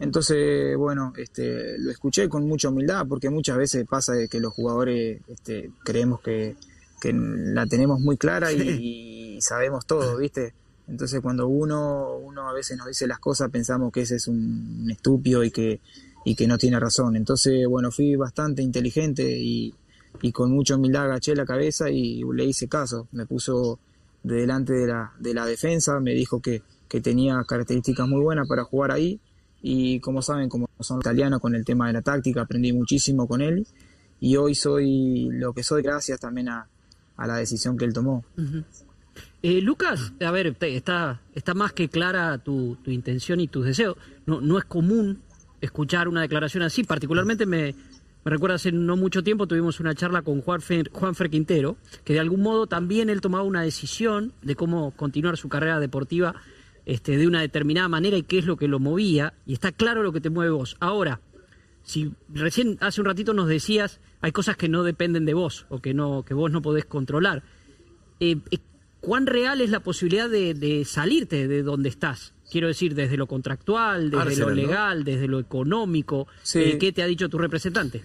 Entonces, 0.00 0.76
bueno, 0.76 1.12
este, 1.16 1.76
lo 1.78 1.90
escuché 1.90 2.28
con 2.28 2.46
mucha 2.46 2.68
humildad, 2.70 3.06
porque 3.08 3.30
muchas 3.30 3.58
veces 3.58 3.86
pasa 3.86 4.14
de 4.14 4.28
que 4.28 4.40
los 4.40 4.54
jugadores 4.54 5.20
este, 5.28 5.70
creemos 5.84 6.20
que, 6.20 6.56
la 7.02 7.66
tenemos 7.66 8.00
muy 8.00 8.16
clara 8.16 8.52
y, 8.52 9.38
sabemos 9.40 9.86
todo, 9.86 10.16
¿viste? 10.16 10.52
Entonces, 10.88 11.20
cuando 11.20 11.46
uno, 11.46 12.16
uno 12.16 12.48
a 12.48 12.52
veces 12.52 12.76
nos 12.76 12.88
dice 12.88 13.06
las 13.06 13.20
cosas, 13.20 13.50
pensamos 13.50 13.92
que 13.92 14.00
ese 14.00 14.16
es 14.16 14.26
un 14.26 14.88
estúpido 14.90 15.44
y 15.44 15.50
que, 15.50 15.80
y 16.24 16.34
que 16.34 16.46
no 16.46 16.58
tiene 16.58 16.80
razón. 16.80 17.14
Entonces, 17.14 17.66
bueno, 17.68 17.90
fui 17.92 18.16
bastante 18.16 18.62
inteligente 18.62 19.22
y, 19.24 19.74
con 20.32 20.50
mucha 20.50 20.74
humildad 20.74 21.04
agaché 21.04 21.36
la 21.36 21.46
cabeza 21.46 21.90
y 21.90 22.22
le 22.34 22.44
hice 22.44 22.66
caso. 22.66 23.06
Me 23.12 23.26
puso 23.26 23.78
delante 24.22 24.72
de 24.72 24.86
la, 24.88 25.12
de 25.20 25.34
la 25.34 25.46
defensa, 25.46 26.00
me 26.00 26.12
dijo 26.14 26.40
que, 26.40 26.62
que 26.88 27.00
tenía 27.00 27.44
características 27.46 28.08
muy 28.08 28.20
buenas 28.20 28.48
para 28.48 28.64
jugar 28.64 28.90
ahí 28.90 29.20
y 29.62 30.00
como 30.00 30.22
saben, 30.22 30.48
como 30.48 30.68
son 30.80 30.98
italianos 30.98 31.40
con 31.40 31.54
el 31.54 31.64
tema 31.64 31.86
de 31.88 31.92
la 31.92 32.02
táctica, 32.02 32.42
aprendí 32.42 32.72
muchísimo 32.72 33.26
con 33.28 33.40
él 33.40 33.66
y 34.20 34.36
hoy 34.36 34.54
soy 34.54 35.28
lo 35.30 35.52
que 35.52 35.62
soy 35.62 35.82
gracias 35.82 36.18
también 36.20 36.48
a, 36.48 36.68
la 37.26 37.36
decisión 37.36 37.76
que 37.76 37.84
él 37.84 37.92
tomó. 37.92 38.24
Eh, 39.42 39.60
Lucas, 39.60 40.12
a 40.20 40.30
ver, 40.30 40.56
está, 40.60 41.20
está 41.34 41.54
más 41.54 41.72
que 41.72 41.88
clara 41.88 42.38
tu, 42.38 42.76
tu 42.82 42.90
intención 42.90 43.40
y 43.40 43.48
tus 43.48 43.64
deseos. 43.66 43.96
No, 44.26 44.40
no 44.40 44.58
es 44.58 44.64
común 44.64 45.20
escuchar 45.60 46.08
una 46.08 46.22
declaración 46.22 46.62
así. 46.62 46.84
Particularmente 46.84 47.46
me, 47.46 47.74
me 48.24 48.30
recuerda 48.30 48.56
hace 48.56 48.72
no 48.72 48.96
mucho 48.96 49.22
tiempo 49.22 49.46
tuvimos 49.46 49.80
una 49.80 49.94
charla 49.94 50.22
con 50.22 50.42
Juan 50.42 50.60
Fer, 50.60 51.30
Quintero, 51.30 51.76
que 52.04 52.12
de 52.12 52.20
algún 52.20 52.42
modo 52.42 52.66
también 52.66 53.10
él 53.10 53.20
tomaba 53.20 53.44
una 53.44 53.62
decisión 53.62 54.32
de 54.42 54.56
cómo 54.56 54.90
continuar 54.92 55.36
su 55.36 55.48
carrera 55.48 55.80
deportiva 55.80 56.34
este, 56.84 57.16
de 57.16 57.26
una 57.26 57.40
determinada 57.40 57.88
manera 57.88 58.16
y 58.16 58.22
qué 58.22 58.38
es 58.38 58.44
lo 58.44 58.56
que 58.56 58.68
lo 58.68 58.80
movía. 58.80 59.34
Y 59.46 59.52
está 59.52 59.72
claro 59.72 60.02
lo 60.02 60.12
que 60.12 60.20
te 60.20 60.30
mueve 60.30 60.50
vos. 60.50 60.76
Ahora, 60.80 61.20
si 61.84 62.12
recién 62.28 62.76
hace 62.80 63.00
un 63.00 63.06
ratito 63.06 63.34
nos 63.34 63.48
decías 63.48 64.00
hay 64.20 64.32
cosas 64.32 64.56
que 64.56 64.68
no 64.68 64.82
dependen 64.82 65.24
de 65.24 65.34
vos 65.34 65.66
o 65.68 65.80
que 65.80 65.94
no 65.94 66.24
que 66.24 66.34
vos 66.34 66.50
no 66.50 66.62
podés 66.62 66.84
controlar. 66.84 67.42
Eh, 68.20 68.36
eh, 68.50 68.58
¿Cuán 69.00 69.26
real 69.26 69.60
es 69.60 69.70
la 69.70 69.80
posibilidad 69.80 70.28
de, 70.28 70.54
de 70.54 70.84
salirte 70.84 71.46
de 71.46 71.62
donde 71.62 71.88
estás? 71.88 72.34
Quiero 72.50 72.66
decir, 72.66 72.94
desde 72.94 73.16
lo 73.16 73.26
contractual, 73.26 74.10
desde 74.10 74.36
lo 74.36 74.50
legal, 74.50 75.04
desde 75.04 75.28
lo 75.28 75.38
económico. 75.38 76.26
Eh, 76.54 76.78
¿Qué 76.78 76.92
te 76.92 77.02
ha 77.02 77.06
dicho 77.06 77.28
tu 77.28 77.38
representante? 77.38 78.02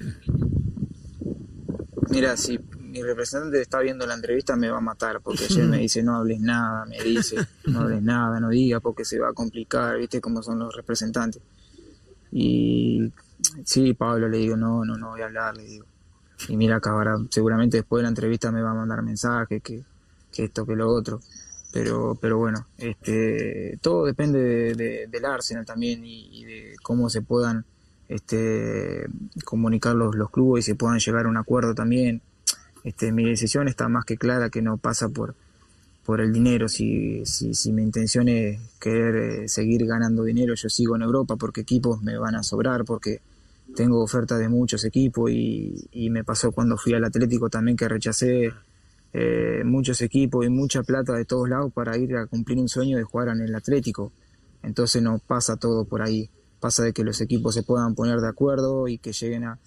Mira, 2.09 2.37
si 2.37 2.59
mi 2.79 3.01
representante 3.01 3.61
está 3.61 3.79
viendo 3.79 4.05
la 4.05 4.13
entrevista 4.13 4.55
me 4.55 4.69
va 4.69 4.77
a 4.77 4.81
matar, 4.81 5.21
porque 5.21 5.45
ayer 5.45 5.65
me 5.65 5.77
dice 5.79 6.03
no 6.03 6.17
hables 6.17 6.39
nada, 6.41 6.85
me 6.85 7.01
dice 7.01 7.37
no 7.65 7.81
hables 7.81 8.03
nada, 8.03 8.39
no 8.39 8.49
digas 8.49 8.81
porque 8.81 9.05
se 9.05 9.17
va 9.17 9.29
a 9.29 9.33
complicar, 9.33 9.97
viste 9.97 10.21
cómo 10.21 10.43
son 10.43 10.59
los 10.59 10.75
representantes. 10.75 11.41
Y 12.31 13.11
sí, 13.63 13.93
Pablo, 13.93 14.27
le 14.27 14.39
digo, 14.39 14.57
no, 14.57 14.83
no, 14.83 14.95
no 14.95 15.11
voy 15.11 15.21
a 15.21 15.25
hablar, 15.25 15.55
le 15.55 15.63
digo. 15.63 15.85
Y 16.49 16.57
mira, 16.57 16.77
acabará, 16.77 17.17
seguramente 17.29 17.77
después 17.77 17.99
de 17.99 18.03
la 18.03 18.09
entrevista 18.09 18.51
me 18.51 18.61
va 18.61 18.71
a 18.71 18.75
mandar 18.75 19.01
mensajes, 19.01 19.61
que, 19.61 19.83
que 20.31 20.45
esto, 20.45 20.65
que 20.65 20.75
lo 20.75 20.89
otro. 20.89 21.21
Pero 21.73 22.15
pero 22.21 22.37
bueno 22.37 22.67
este 22.77 23.79
todo 23.81 24.05
depende 24.05 24.75
del 24.75 25.25
Arsenal 25.25 25.65
también 25.65 26.05
y, 26.05 26.45
de 26.45 26.75
cómo 26.83 27.09
se 27.09 27.23
puedan 27.23 27.65
este 28.09 29.07
comunicar 29.43 29.95
los, 29.95 30.15
los 30.15 30.29
clubes 30.29 30.65
y 30.65 30.71
se 30.71 30.75
puedan 30.75 30.99
llegar 30.99 31.25
a 31.25 31.29
un 31.29 31.37
acuerdo 31.37 31.73
también. 31.73 32.21
Este 32.83 33.11
mi 33.11 33.27
decisión 33.27 33.67
está 33.67 33.89
más 33.89 34.05
que 34.05 34.17
clara 34.17 34.51
que 34.51 34.61
no 34.61 34.77
pasa 34.77 35.09
por 35.09 35.33
por 36.05 36.21
el 36.21 36.31
dinero. 36.31 36.69
Si, 36.69 37.25
si, 37.25 37.55
si 37.55 37.71
mi 37.71 37.81
intención 37.81 38.27
es 38.27 38.59
querer 38.79 39.15
eh, 39.15 39.47
seguir 39.49 39.87
ganando 39.87 40.23
dinero 40.23 40.53
yo 40.53 40.69
sigo 40.69 40.95
en 40.95 41.01
Europa 41.01 41.37
porque 41.37 41.61
equipos 41.61 42.03
me 42.03 42.17
van 42.19 42.35
a 42.35 42.43
sobrar 42.43 42.85
porque 42.85 43.19
tengo 43.75 44.01
ofertas 44.03 44.39
de 44.39 44.49
muchos 44.49 44.83
equipos 44.85 45.31
y, 45.31 46.09
me 46.09 46.23
pasó 46.23 46.51
cuando 46.51 46.77
fui 46.77 46.93
al 46.93 47.03
Atlético 47.03 47.49
también 47.49 47.75
que 47.75 47.87
rechacé 47.87 48.51
eh, 49.13 49.63
muchos 49.65 50.01
equipos 50.01 50.45
y 50.45 50.49
mucha 50.49 50.83
plata 50.83 51.13
de 51.13 51.25
todos 51.25 51.49
lados 51.49 51.71
para 51.73 51.97
ir 51.97 52.15
a 52.15 52.27
cumplir 52.27 52.57
un 52.59 52.69
sueño 52.69 52.97
de 52.97 53.03
jugar 53.03 53.29
en 53.29 53.41
el 53.41 53.55
Atlético. 53.55 54.11
Entonces 54.61 55.01
no 55.01 55.19
pasa 55.19 55.57
todo 55.57 55.85
por 55.85 56.01
ahí. 56.01 56.29
Pasa 56.59 56.83
de 56.83 56.93
que 56.93 57.03
los 57.03 57.19
equipos 57.19 57.53
se 57.53 57.63
puedan 57.63 57.95
poner 57.95 58.19
de 58.19 58.29
acuerdo 58.29 58.87
y 58.87 58.97
que 58.97 59.11
lleguen 59.11 59.43
a, 59.43 59.59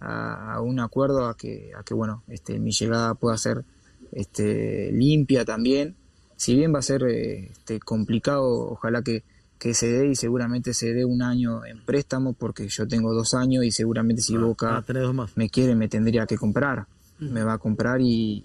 a, 0.00 0.60
un 0.60 0.80
acuerdo 0.80 1.26
a 1.26 1.36
que, 1.36 1.72
a 1.76 1.82
que 1.82 1.94
bueno, 1.94 2.22
este, 2.28 2.58
mi 2.58 2.72
llegada 2.72 3.14
pueda 3.14 3.36
ser 3.36 3.64
este, 4.12 4.92
limpia 4.92 5.44
también. 5.44 5.96
Si 6.36 6.54
bien 6.54 6.74
va 6.74 6.80
a 6.80 6.82
ser 6.82 7.04
este, 7.04 7.80
complicado, 7.80 8.70
ojalá 8.70 9.02
que, 9.02 9.24
que 9.58 9.74
se 9.74 9.90
dé 9.90 10.08
y 10.08 10.14
seguramente 10.14 10.74
se 10.74 10.92
dé 10.92 11.04
un 11.04 11.22
año 11.22 11.64
en 11.64 11.84
préstamo 11.84 12.34
porque 12.34 12.68
yo 12.68 12.86
tengo 12.86 13.14
dos 13.14 13.34
años 13.34 13.64
y 13.64 13.70
seguramente 13.70 14.22
si 14.22 14.36
ah, 14.36 14.40
Boca 14.40 14.84
ah, 14.86 15.26
me 15.34 15.48
quiere 15.48 15.74
me 15.74 15.88
tendría 15.88 16.26
que 16.26 16.36
comprar. 16.36 16.86
Me 17.18 17.42
va 17.42 17.54
a 17.54 17.58
comprar 17.58 18.02
y, 18.02 18.44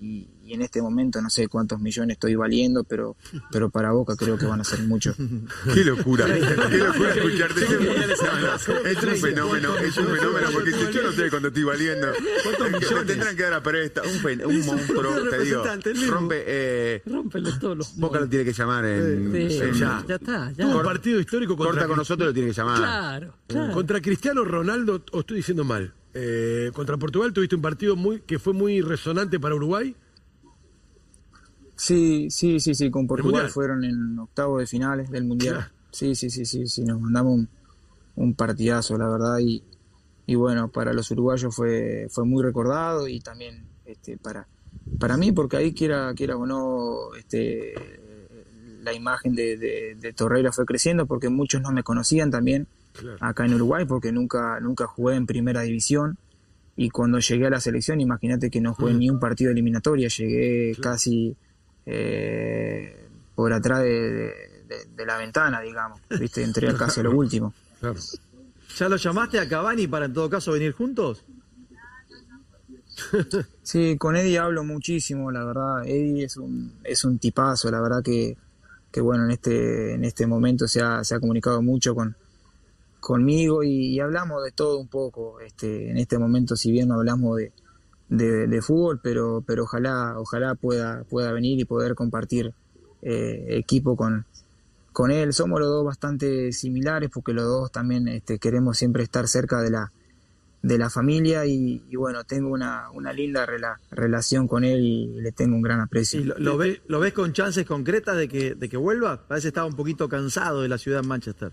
y, 0.00 0.28
en 0.48 0.62
este 0.62 0.82
momento 0.82 1.20
no 1.22 1.30
sé 1.30 1.48
cuántos 1.48 1.80
millones 1.80 2.14
estoy 2.14 2.34
valiendo, 2.34 2.84
pero, 2.84 3.16
pero 3.50 3.70
para 3.70 3.92
Boca 3.92 4.16
creo 4.16 4.36
que 4.36 4.46
van 4.46 4.60
a 4.60 4.64
ser 4.64 4.80
muchos. 4.80 5.16
Qué 5.72 5.84
locura, 5.84 6.26
qué 6.26 6.78
locura 6.78 7.14
escucharte. 7.14 7.60
es 7.62 9.02
un 9.02 9.16
fenómeno, 9.16 9.76
es 9.78 9.96
un 9.96 10.06
fenómeno, 10.06 10.48
porque 10.52 10.70
yo 10.70 11.02
no 11.02 11.12
sé 11.12 11.30
cuánto 11.30 11.48
estoy 11.48 11.64
valiendo. 11.64 12.08
¿Cuántos 12.42 12.70
millones? 12.70 13.06
tendrán 13.06 13.36
que 13.36 13.42
dar 13.42 13.54
a 13.54 13.62
presta, 13.62 14.02
un, 14.02 14.44
un 14.44 14.66
monstruo, 14.66 15.30
te 15.30 15.38
digo. 15.38 15.64
Rompe, 16.08 16.44
eh, 16.46 17.02
todos 17.60 17.76
los 17.76 17.96
Boca 17.96 18.20
lo 18.20 18.28
tiene 18.28 18.44
que 18.44 18.52
llamar 18.52 18.84
en, 18.84 19.32
ya. 19.74 20.04
ya 20.06 20.14
está, 20.14 20.52
ya. 20.52 20.66
Un 20.66 20.82
partido 20.82 21.20
histórico 21.20 21.56
contra 21.56 21.72
Corta 21.72 21.88
con 21.88 21.96
nosotros 21.96 22.28
lo 22.28 22.32
tiene 22.32 22.48
que 22.48 22.54
llamar. 22.54 22.78
Claro, 22.78 23.34
claro. 23.46 23.72
Contra 23.72 24.00
Cristiano 24.00 24.44
Ronaldo, 24.44 25.04
os 25.12 25.20
estoy 25.20 25.38
diciendo 25.38 25.64
mal. 25.64 25.92
Eh, 26.14 26.70
contra 26.74 26.98
Portugal 26.98 27.32
tuviste 27.32 27.56
un 27.56 27.62
partido 27.62 27.96
muy 27.96 28.20
que 28.20 28.38
fue 28.38 28.52
muy 28.52 28.80
resonante 28.80 29.40
para 29.40 29.54
Uruguay. 29.54 29.94
Sí, 31.82 32.30
sí, 32.30 32.60
sí, 32.60 32.76
sí, 32.76 32.92
con 32.92 33.08
Portugal 33.08 33.50
fueron 33.50 33.82
en 33.82 34.16
octavos 34.16 34.60
de 34.60 34.68
finales 34.68 35.10
del 35.10 35.24
Mundial. 35.24 35.68
Sí, 35.90 36.14
sí, 36.14 36.30
sí, 36.30 36.44
sí, 36.44 36.68
sí, 36.68 36.84
nos 36.84 37.00
mandamos 37.00 37.44
un, 38.14 38.34
partidazo, 38.34 38.96
la 38.96 39.08
verdad, 39.08 39.40
y, 39.40 39.64
y, 40.24 40.36
bueno, 40.36 40.68
para 40.68 40.92
los 40.92 41.10
uruguayos 41.10 41.52
fue, 41.52 42.06
fue 42.08 42.24
muy 42.24 42.40
recordado 42.44 43.08
y 43.08 43.18
también 43.18 43.66
este, 43.84 44.16
para, 44.16 44.46
para 45.00 45.16
mí, 45.16 45.32
porque 45.32 45.56
ahí 45.56 45.74
quiera, 45.74 46.14
quiera 46.14 46.36
o 46.36 46.46
no, 46.46 47.16
este, 47.18 47.74
la 48.84 48.92
imagen 48.92 49.34
de, 49.34 49.56
de, 50.00 50.12
Torreira 50.12 50.52
fue 50.52 50.64
creciendo 50.64 51.06
porque 51.06 51.30
muchos 51.30 51.62
no 51.62 51.72
me 51.72 51.82
conocían 51.82 52.30
también 52.30 52.68
acá 53.18 53.44
en 53.44 53.54
Uruguay 53.54 53.86
porque 53.86 54.12
nunca, 54.12 54.60
nunca 54.60 54.86
jugué 54.86 55.16
en 55.16 55.26
primera 55.26 55.62
división. 55.62 56.16
Y 56.76 56.90
cuando 56.90 57.18
llegué 57.18 57.48
a 57.48 57.50
la 57.50 57.60
selección, 57.60 58.00
imagínate 58.00 58.50
que 58.50 58.60
no 58.60 58.72
jugué 58.72 58.94
mm. 58.94 58.98
ni 58.98 59.10
un 59.10 59.18
partido 59.18 59.48
de 59.48 59.54
eliminatoria, 59.54 60.06
llegué 60.06 60.76
casi 60.80 61.36
eh, 61.86 63.08
por 63.34 63.52
atrás 63.52 63.82
de, 63.82 64.32
la 65.04 65.16
ventana, 65.18 65.60
digamos, 65.60 66.00
viste, 66.18 66.42
entré 66.42 66.68
al 66.68 66.76
caso 66.76 67.02
lo 67.02 67.10
último. 67.12 67.52
¿Ya 68.76 68.88
lo 68.88 68.96
llamaste 68.96 69.38
a 69.38 69.48
Cavani 69.48 69.86
para 69.86 70.06
en 70.06 70.12
todo 70.12 70.30
caso 70.30 70.52
venir 70.52 70.72
juntos? 70.72 71.24
Sí, 73.62 73.96
con 73.96 74.16
Eddie 74.16 74.38
hablo 74.38 74.64
muchísimo, 74.64 75.30
la 75.30 75.44
verdad. 75.44 75.86
Eddie 75.86 76.24
es 76.24 76.36
un, 76.36 76.74
es 76.84 77.04
un 77.04 77.18
tipazo, 77.18 77.70
la 77.70 77.80
verdad 77.80 78.02
que, 78.02 78.36
que 78.90 79.00
bueno, 79.00 79.24
en 79.24 79.30
este, 79.30 79.94
en 79.94 80.04
este 80.04 80.26
momento 80.26 80.66
se 80.68 80.82
ha, 80.82 81.02
se 81.04 81.14
ha 81.14 81.20
comunicado 81.20 81.62
mucho 81.62 81.94
con, 81.94 82.16
conmigo 83.00 83.62
y, 83.64 83.98
hablamos 84.00 84.44
de 84.44 84.52
todo 84.52 84.78
un 84.78 84.88
poco. 84.88 85.40
Este, 85.40 85.90
en 85.90 85.98
este 85.98 86.18
momento, 86.18 86.56
si 86.56 86.70
bien 86.70 86.88
no 86.88 86.94
hablamos 86.94 87.36
de, 87.36 87.52
de, 88.16 88.62
fútbol, 88.62 89.00
pero, 89.02 89.42
pero 89.46 89.64
ojalá, 89.64 90.14
ojalá 90.18 90.54
pueda, 90.54 91.04
pueda 91.04 91.32
venir 91.32 91.58
y 91.60 91.64
poder 91.64 91.94
compartir 91.94 92.52
eh, 93.00 93.46
equipo 93.48 93.96
con, 93.96 94.26
con 94.92 95.10
él. 95.10 95.32
Somos 95.32 95.60
los 95.60 95.68
dos 95.68 95.84
bastante 95.84 96.52
similares 96.52 97.10
porque 97.12 97.32
los 97.32 97.44
dos 97.44 97.72
también 97.72 98.08
este, 98.08 98.38
queremos 98.38 98.76
siempre 98.76 99.02
estar 99.02 99.26
cerca 99.28 99.62
de 99.62 99.70
la, 99.70 99.92
de 100.62 100.78
la 100.78 100.90
familia 100.90 101.46
y, 101.46 101.80
bueno, 101.96 102.24
tengo 102.24 102.50
una, 102.50 102.90
una 102.90 103.12
linda 103.12 103.46
relación 103.90 104.46
con 104.46 104.64
él 104.64 104.80
y 104.80 105.06
le 105.20 105.32
tengo 105.32 105.56
un 105.56 105.62
gran 105.62 105.80
aprecio. 105.80 106.22
lo, 106.36 106.58
ves, 106.58 106.80
¿Lo 106.88 107.00
ves 107.00 107.14
con 107.14 107.32
chances 107.32 107.64
concretas 107.64 108.16
de 108.16 108.28
que, 108.28 108.54
de 108.54 108.68
que 108.68 108.76
vuelva? 108.76 109.26
Parece 109.26 109.46
que 109.46 109.48
estaba 109.48 109.66
un 109.66 109.76
poquito 109.76 110.08
cansado 110.08 110.60
de 110.60 110.68
la 110.68 110.76
ciudad 110.76 111.00
de 111.00 111.08
Manchester. 111.08 111.52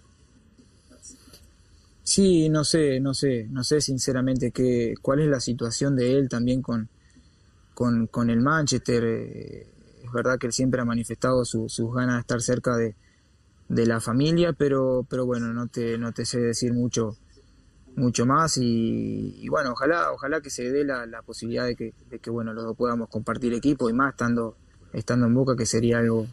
Sí, 2.10 2.50
no 2.50 2.64
sé, 2.64 3.00
no 3.00 3.14
sé, 3.14 3.46
no 3.52 3.64
sé 3.64 3.82
sinceramente 3.82 4.50
qué, 4.50 4.96
cuál 5.00 5.20
es 5.20 5.28
la 5.28 5.40
situación 5.40 5.96
de 5.96 6.18
él 6.18 6.28
también 6.28 6.60
con, 6.64 6.90
con, 7.76 8.08
con 8.08 8.32
el 8.32 8.42
Manchester. 8.42 9.04
Eh, 9.06 9.68
es 10.04 10.12
verdad 10.12 10.40
que 10.40 10.48
él 10.48 10.54
siempre 10.54 10.82
ha 10.82 10.86
manifestado 10.86 11.46
sus 11.46 11.94
ganas 11.94 12.16
de 12.16 12.22
estar 12.22 12.42
cerca 12.42 12.76
de, 12.78 12.96
de 13.68 13.86
la 13.86 14.00
familia, 14.00 14.54
pero, 14.54 15.06
pero 15.08 15.28
bueno, 15.28 15.54
no 15.54 15.68
te, 15.68 16.00
no 16.00 16.12
te 16.12 16.26
sé 16.26 16.40
decir 16.40 16.74
mucho 16.74 17.16
mucho 17.96 18.26
más 18.26 18.58
y, 18.58 19.48
bueno, 19.48 19.74
ojalá, 19.74 20.12
ojalá 20.12 20.42
que 20.42 20.50
se 20.50 20.72
dé 20.72 20.84
la, 20.84 21.22
posibilidad 21.22 21.66
de 21.68 21.76
que, 21.76 21.94
de 22.10 22.18
que, 22.18 22.32
bueno, 22.32 22.54
los 22.54 22.64
dos 22.64 22.76
podamos 22.76 23.08
compartir 23.10 23.54
equipo 23.54 23.88
y 23.88 23.94
más 23.94 24.14
estando, 24.14 24.58
estando 24.94 25.28
en 25.28 25.36
Boca, 25.36 25.56
que 25.56 25.68
sería 25.68 26.00
algo, 26.00 26.26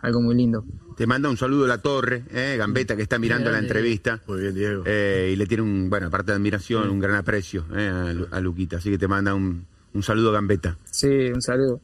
algo 0.00 0.20
muy 0.20 0.34
lindo. 0.34 0.64
Te 0.96 1.06
manda 1.06 1.28
un 1.28 1.36
saludo 1.36 1.64
a 1.64 1.68
la 1.68 1.78
torre, 1.78 2.24
eh, 2.30 2.56
Gambetta, 2.58 2.96
que 2.96 3.02
está 3.02 3.18
mirando 3.18 3.50
la 3.50 3.58
entrevista. 3.58 4.20
Muy 4.26 4.40
bien, 4.40 4.54
Diego. 4.54 4.82
Eh, 4.86 5.30
y 5.32 5.36
le 5.36 5.46
tiene 5.46 5.62
un, 5.62 5.88
bueno, 5.88 6.08
aparte 6.08 6.32
de 6.32 6.36
admiración, 6.36 6.90
un 6.90 6.98
gran 6.98 7.16
aprecio 7.16 7.64
eh, 7.74 8.26
a, 8.30 8.40
Luquita. 8.40 8.78
Así 8.78 8.90
que 8.90 8.98
te 8.98 9.08
manda 9.08 9.34
un, 9.34 9.64
un 9.94 10.02
saludo, 10.02 10.32
Gambetta. 10.32 10.76
Sí, 10.90 11.30
un 11.32 11.42
saludo. 11.42 11.80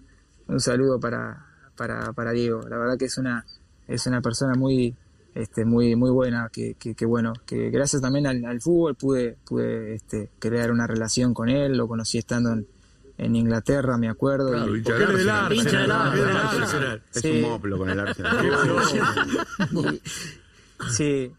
Un 0.48 0.60
saludo 0.60 0.98
para, 0.98 1.46
para, 1.76 2.12
para 2.12 2.32
Diego. 2.32 2.62
La 2.68 2.76
verdad 2.76 2.98
que 2.98 3.06
es 3.06 3.18
una, 3.18 3.44
es 3.86 4.06
una 4.06 4.20
persona 4.20 4.54
muy, 4.54 4.94
este, 5.34 5.64
muy, 5.64 5.96
muy 5.96 6.10
buena, 6.10 6.48
que, 6.52 6.74
que, 6.74 7.06
bueno, 7.06 7.32
que 7.46 7.70
gracias 7.70 8.02
también 8.02 8.26
al, 8.26 8.60
fútbol 8.60 8.94
pude, 8.94 9.36
pude 9.46 9.94
este, 9.94 10.30
crear 10.38 10.70
una 10.70 10.86
relación 10.86 11.34
con 11.34 11.48
él, 11.48 11.76
lo 11.76 11.88
conocí 11.88 12.18
estando 12.18 12.52
en, 12.52 12.66
en 13.18 13.36
Inglaterra, 13.36 13.96
me 13.96 14.08
acuerdo. 14.08 14.50
Claro, 14.50 14.76
hincha 14.76 14.94
del 14.94 15.28
Arsenal. 15.30 17.02
Es 17.12 17.24
un 17.24 17.40
moplo 17.42 17.78
con 17.78 17.90
el 17.90 18.00
Arsenal. 18.00 18.50
sí, 20.90 21.32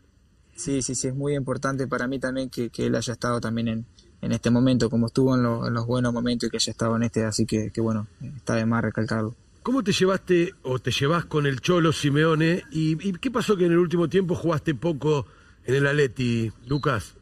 sí, 0.55 0.81
sí, 0.81 0.95
sí, 0.95 1.07
es 1.07 1.15
muy 1.15 1.35
importante 1.35 1.87
para 1.87 2.07
mí 2.07 2.19
también 2.19 2.49
que, 2.49 2.69
que 2.69 2.85
él 2.87 2.95
haya 2.95 3.13
estado 3.13 3.41
también 3.41 3.67
en, 3.67 3.85
en 4.21 4.31
este 4.31 4.49
momento, 4.49 4.89
como 4.89 5.07
estuvo 5.07 5.35
en, 5.35 5.41
en, 5.67 5.73
los 5.73 5.85
buenos 5.85 6.13
momentos 6.13 6.47
y 6.47 6.49
que 6.49 6.57
haya 6.57 6.71
estado 6.71 6.95
en 6.95 7.03
este, 7.03 7.25
así 7.25 7.45
que, 7.45 7.71
que 7.71 7.81
bueno, 7.81 8.07
está 8.35 8.55
de 8.55 8.65
más 8.65 8.83
recalcarlo. 8.83 9.35
¿Cómo 9.65 9.83
te 9.83 9.93
llevaste 9.93 10.53
o 10.61 10.77
te 10.77 10.91
llevas 10.91 11.25
con 11.25 11.47
el 11.47 11.59
Cholo 11.59 11.91
Simeone? 11.91 12.63
¿Y, 12.69 13.13
qué 13.13 13.31
pasó 13.31 13.57
que 13.57 13.65
en 13.65 13.71
el 13.71 13.79
último 13.79 14.07
tiempo 14.07 14.35
jugaste 14.35 14.75
poco 14.75 15.25
en 15.65 15.73
el 15.73 15.87
Atleti, 15.87 16.51
Lucas? 16.67 17.15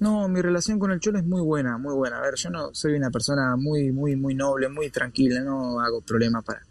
No, 0.00 0.28
mi 0.28 0.40
relación 0.40 0.78
con 0.78 0.92
el 0.92 1.00
Cholo 1.00 1.18
es 1.18 1.24
muy 1.24 1.40
buena, 1.40 1.76
muy 1.78 1.94
buena. 1.94 2.18
A 2.18 2.22
ver, 2.22 2.34
yo 2.36 2.50
no 2.50 2.72
soy 2.72 2.94
una 2.94 3.10
persona 3.10 3.56
muy, 3.56 3.90
muy, 3.92 4.16
muy 4.16 4.34
noble, 4.34 4.68
muy 4.68 4.90
tranquila, 4.90 5.40
no 5.40 5.80
hago 5.80 6.00
problemas 6.00 6.44
para, 6.44 6.62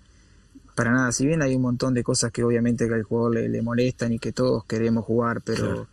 para 0.75 0.91
nada. 0.91 1.11
Si 1.11 1.25
bien 1.25 1.41
hay 1.41 1.55
un 1.55 1.61
montón 1.61 1.93
de 1.93 2.03
cosas 2.03 2.31
que 2.31 2.43
obviamente 2.43 2.87
que 2.87 2.93
al 2.93 3.03
jugador 3.03 3.35
le, 3.35 3.61
molestan 3.61 4.13
y 4.13 4.19
que 4.19 4.31
todos 4.31 4.63
queremos 4.65 5.05
jugar, 5.05 5.41
pero, 5.41 5.87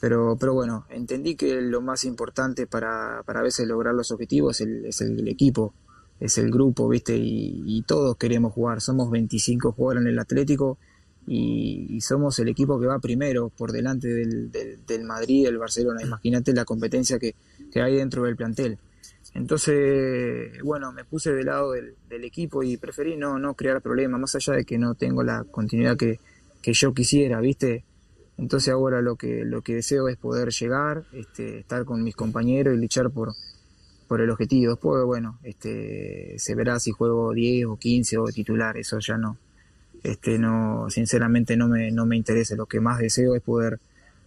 pero, 0.00 0.36
pero 0.38 0.54
bueno, 0.54 0.86
entendí 0.90 1.36
que 1.36 1.60
lo 1.60 1.80
más 1.80 2.04
importante 2.04 2.66
para, 2.66 3.22
para 3.24 3.40
a 3.40 3.42
veces 3.44 3.68
lograr 3.68 3.94
los 3.94 4.10
objetivos 4.10 4.60
es 4.60 4.66
el, 4.66 4.86
es 4.86 5.00
el 5.00 5.28
equipo 5.28 5.74
es 6.22 6.38
el 6.38 6.50
grupo, 6.52 6.88
¿viste? 6.88 7.16
Y, 7.16 7.82
todos 7.82 8.16
queremos 8.16 8.52
jugar. 8.52 8.80
Somos 8.80 9.10
25 9.10 9.72
jugadores 9.72 10.02
en 10.02 10.08
el 10.08 10.18
Atlético 10.20 10.78
y, 11.26 12.00
somos 12.00 12.38
el 12.40 12.48
equipo 12.48 12.80
que 12.80 12.86
va 12.86 12.98
primero 12.98 13.48
por 13.48 13.70
delante 13.72 14.08
del, 14.08 15.04
Madrid, 15.04 15.44
del 15.46 15.58
Barcelona. 15.58 16.02
Imagínate 16.02 16.52
la 16.52 16.64
competencia 16.64 17.18
que, 17.18 17.34
hay 17.80 17.96
dentro 17.96 18.24
del 18.24 18.36
plantel. 18.36 18.78
Entonces, 19.34 20.62
bueno, 20.62 20.92
me 20.92 21.04
puse 21.04 21.32
del 21.32 21.46
lado 21.46 21.72
del, 21.72 22.24
equipo 22.24 22.62
y 22.62 22.76
preferí 22.76 23.16
no, 23.16 23.38
no 23.38 23.54
crear 23.54 23.80
problemas, 23.80 24.20
más 24.20 24.34
allá 24.34 24.54
de 24.54 24.64
que 24.64 24.78
no 24.78 24.94
tengo 24.94 25.22
la 25.22 25.44
continuidad 25.44 25.96
que, 25.96 26.18
que 26.60 26.72
yo 26.72 26.92
quisiera, 26.92 27.40
¿viste? 27.40 27.84
Entonces 28.38 28.72
ahora 28.72 29.00
lo 29.02 29.16
que, 29.16 29.44
lo 29.44 29.62
que 29.62 29.76
deseo 29.76 30.08
es 30.08 30.16
poder 30.16 30.50
llegar, 30.50 31.04
este, 31.12 31.60
estar 31.60 31.84
con 31.84 32.02
mis 32.02 32.16
compañeros 32.16 32.74
y 32.74 32.80
luchar 32.80 33.10
por, 33.10 33.34
por 34.08 34.20
el 34.20 34.30
objetivo. 34.30 34.72
Después, 34.72 35.04
bueno, 35.04 35.38
este, 35.42 36.34
se 36.38 36.54
verá 36.54 36.80
si 36.80 36.90
juego 36.90 37.32
10 37.32 37.66
o 37.66 37.76
15 37.76 38.18
o 38.18 38.24
titular, 38.26 38.76
eso 38.76 38.98
ya 38.98 39.16
no. 39.18 39.36
Este, 40.02 40.38
no, 40.38 40.86
sinceramente 40.90 41.56
no 41.56 41.68
me, 41.68 41.90
no 41.90 42.06
me 42.06 42.16
interesa. 42.16 42.56
Lo 42.56 42.66
que 42.66 42.80
más 42.80 42.98
deseo 42.98 43.34
es 43.34 43.42
poder, 43.42 43.78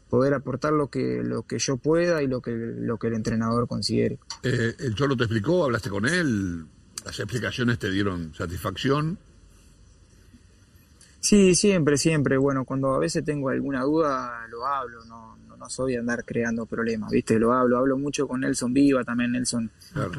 poder 0.09 0.33
aportar 0.33 0.73
lo 0.73 0.88
que, 0.88 1.21
lo 1.23 1.43
que 1.43 1.59
yo 1.59 1.77
pueda 1.77 2.23
y 2.23 2.27
lo 2.27 2.41
que, 2.41 2.51
lo 2.51 2.97
que 2.97 3.07
el 3.07 3.13
entrenador 3.13 3.67
considere. 3.67 4.19
Eh, 4.43 4.75
¿El 4.79 4.95
Cholo 4.95 5.17
te 5.17 5.23
explicó? 5.23 5.65
¿Hablaste 5.65 5.89
con 5.89 6.05
él? 6.05 6.65
¿Las 7.03 7.19
explicaciones 7.19 7.77
te 7.77 7.91
dieron 7.91 8.33
satisfacción? 8.33 9.17
Sí, 11.19 11.55
siempre, 11.55 11.97
siempre. 11.97 12.38
Bueno, 12.38 12.65
cuando 12.65 12.93
a 12.93 12.99
veces 12.99 13.25
tengo 13.25 13.49
alguna 13.49 13.83
duda, 13.83 14.45
lo 14.49 14.65
hablo, 14.65 15.03
no, 15.05 15.38
no 15.57 15.69
soy 15.69 15.95
andar 15.95 16.23
creando 16.23 16.65
problemas, 16.65 17.09
¿viste? 17.11 17.39
Lo 17.39 17.53
hablo, 17.53 17.77
hablo 17.77 17.97
mucho 17.97 18.27
con 18.27 18.41
Nelson 18.41 18.73
Viva, 18.73 19.03
también 19.03 19.31
Nelson 19.31 19.71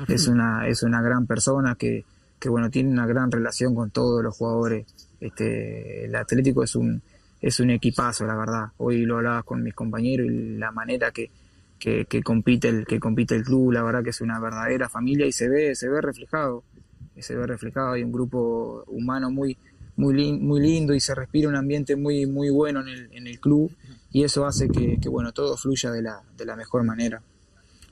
es 0.09 0.27
una 0.27 0.67
es 0.67 0.83
una 0.83 1.01
gran 1.03 1.27
persona 1.27 1.77
que, 1.77 2.05
que 2.39 2.49
bueno, 2.49 2.71
tiene 2.71 2.91
una 2.91 3.07
gran 3.07 3.31
relación 3.31 3.75
con 3.75 3.91
todos 3.91 4.23
los 4.23 4.37
jugadores. 4.37 4.87
Este, 5.21 6.05
el 6.05 6.15
Atlético 6.15 6.63
es 6.63 6.75
un 6.77 7.03
es 7.41 7.61
un 7.61 7.71
equipazo, 7.71 8.27
la 8.27 8.37
verdad. 8.37 8.69
Hoy 8.79 9.05
lo 9.05 9.17
hablaba 9.17 9.43
con 9.43 9.63
mis 9.63 9.75
compañeros 9.75 10.27
y 10.27 10.57
la 10.57 10.73
manera 10.73 11.11
que, 11.11 11.31
que, 11.79 12.23
compite 12.23 12.69
el 12.69 12.87
que 12.87 12.99
compite 12.99 13.37
el 13.37 13.45
club, 13.45 13.73
la 13.73 13.83
verdad 13.83 14.03
que 14.03 14.11
es 14.11 14.21
una 14.21 14.41
verdadera 14.41 14.89
familia 14.89 15.27
y 15.27 15.33
se 15.33 15.49
ve 15.49 15.75
se 15.75 15.89
ve 15.89 16.01
reflejado, 16.01 16.65
se 17.19 17.37
ve 17.37 17.47
reflejado 17.47 17.93
hay 17.93 18.03
un 18.03 18.13
grupo 18.13 18.83
humano 18.87 19.31
muy 19.31 19.57
muy, 19.97 20.33
muy 20.39 20.61
lindo 20.61 20.95
y 20.95 21.01
se 21.01 21.15
respira 21.15 21.49
un 21.49 21.57
ambiente 21.57 21.97
muy 21.97 22.27
muy 22.27 22.51
bueno 22.51 22.81
en 22.81 22.89
el, 22.89 23.09
en 23.13 23.27
el 23.27 23.39
club 23.41 23.71
y 24.17 24.25
eso 24.25 24.47
hace 24.47 24.69
que, 24.71 25.09
bueno, 25.11 25.33
todo 25.33 25.59
fluya 25.59 25.91
de 25.91 26.01
la, 26.01 26.23
de 26.39 26.47
la 26.47 26.57
mejor 26.57 26.85
manera. 26.85 27.21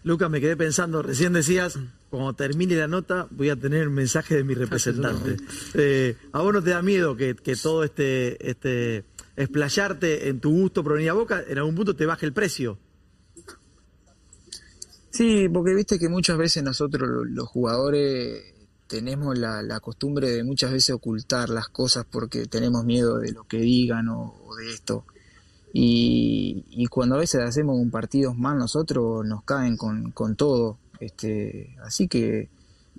Lucas, 0.04 0.28
me 0.28 0.38
quedé 0.38 0.54
pensando, 0.54 1.02
recién 1.02 1.32
decías, 1.32 1.78
cuando 2.10 2.34
termine 2.34 2.76
la 2.76 2.86
nota 2.86 3.26
voy 3.30 3.48
a 3.48 3.56
tener 3.56 3.88
un 3.88 3.94
mensaje 3.94 4.36
de 4.36 4.44
mi 4.44 4.52
representante. 4.52 5.36
Eh, 5.72 6.16
¿A 6.32 6.42
vos 6.42 6.52
no 6.52 6.62
te 6.62 6.70
da 6.70 6.82
miedo 6.82 7.16
que, 7.16 7.34
todo 7.60 7.84
este, 7.84 8.50
este 8.50 9.04
explayarte 9.34 10.28
en 10.28 10.40
tu 10.40 10.50
gusto 10.50 10.84
por 10.84 10.94
venir 10.94 11.08
a 11.08 11.14
Boca, 11.14 11.42
en 11.48 11.56
algún 11.56 11.74
punto 11.74 11.96
te 11.96 12.04
baje 12.04 12.26
el 12.26 12.34
precio? 12.34 12.78
Sí, 15.08 15.48
porque 15.48 15.74
viste 15.74 15.98
que 15.98 16.10
muchas 16.10 16.36
veces 16.36 16.62
nosotros 16.62 17.08
los 17.26 17.48
jugadores 17.48 18.54
tenemos 18.86 19.38
la, 19.38 19.80
costumbre 19.80 20.28
de 20.28 20.44
muchas 20.44 20.70
veces 20.70 20.94
ocultar 20.94 21.48
las 21.48 21.68
cosas 21.68 22.04
porque 22.10 22.44
tenemos 22.44 22.84
miedo 22.84 23.18
de 23.18 23.32
lo 23.32 23.44
que 23.44 23.56
digan 23.56 24.08
o 24.10 24.54
de 24.58 24.70
esto. 24.70 25.06
Y, 25.76 26.86
cuando 26.88 27.16
a 27.16 27.18
veces 27.18 27.40
hacemos 27.40 27.76
un 27.76 27.90
partido 27.90 28.32
mal 28.32 28.56
nosotros 28.56 29.26
nos 29.26 29.42
caen 29.42 29.76
con, 29.76 30.12
con 30.12 30.36
todo. 30.36 30.78
Este, 31.00 31.74
así 31.82 32.06
que 32.06 32.48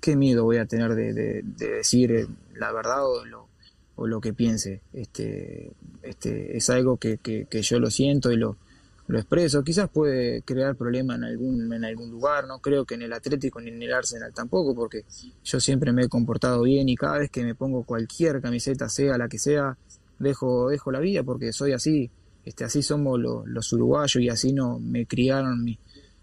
qué 0.02 0.14
miedo 0.14 0.44
voy 0.44 0.58
a 0.58 0.66
tener 0.66 0.94
de, 0.94 1.42
decir 1.42 2.28
la 2.54 2.72
verdad 2.72 3.06
o 3.06 3.24
lo, 3.24 3.48
o 3.94 4.06
lo 4.06 4.20
que 4.20 4.34
piense. 4.34 4.82
Este, 4.92 5.72
este, 6.02 6.54
es 6.58 6.68
algo 6.68 6.98
que, 6.98 7.16
que, 7.16 7.62
yo 7.62 7.80
lo 7.80 7.90
siento 7.90 8.30
y 8.30 8.36
lo, 8.36 8.58
lo 9.06 9.18
expreso. 9.18 9.64
Quizás 9.64 9.88
puede 9.88 10.42
crear 10.42 10.76
problema 10.76 11.14
en 11.14 11.24
algún, 11.24 11.72
en 11.72 11.82
algún 11.82 12.10
lugar, 12.10 12.46
no 12.46 12.58
creo 12.58 12.84
que 12.84 12.96
en 12.96 13.02
el 13.02 13.14
Atlético 13.14 13.58
ni 13.58 13.70
en 13.70 13.82
el 13.82 13.94
Arsenal 13.94 14.34
tampoco, 14.34 14.74
porque 14.74 15.06
yo 15.42 15.60
siempre 15.60 15.94
me 15.94 16.02
he 16.02 16.08
comportado 16.10 16.60
bien 16.60 16.90
y 16.90 16.94
cada 16.96 17.20
vez 17.20 17.30
que 17.30 17.42
me 17.42 17.54
pongo 17.54 17.84
cualquier 17.84 18.42
camiseta, 18.42 18.90
sea 18.90 19.16
la 19.16 19.28
que 19.28 19.38
sea, 19.38 19.78
dejo, 20.18 20.68
dejo 20.68 20.92
la 20.92 21.00
vida 21.00 21.22
porque 21.22 21.54
soy 21.54 21.72
así, 21.72 22.10
este, 22.46 22.64
así 22.64 22.80
somos 22.80 23.20
los 23.20 23.72
uruguayos 23.72 24.22
y 24.22 24.28
así 24.28 24.52
no 24.52 24.78
me 24.78 25.04
criaron 25.04 25.66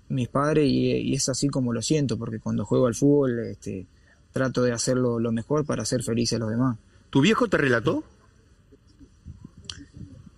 mis 0.07 0.29
padres 0.29 0.65
y, 0.69 1.13
es 1.13 1.27
así 1.27 1.49
como 1.49 1.73
lo 1.73 1.81
siento, 1.81 2.17
porque 2.17 2.39
cuando 2.39 2.65
juego 2.65 2.87
al 2.87 2.95
fútbol 2.95 3.39
este, 3.39 3.85
trato 4.31 4.63
de 4.63 4.71
hacerlo 4.71 5.19
lo 5.19 5.33
mejor 5.33 5.65
para 5.65 5.83
hacer 5.83 6.01
felices 6.01 6.37
a 6.37 6.39
los 6.39 6.49
demás. 6.49 6.77
¿Tu 7.09 7.19
viejo 7.19 7.49
te 7.49 7.57
relató? 7.57 8.05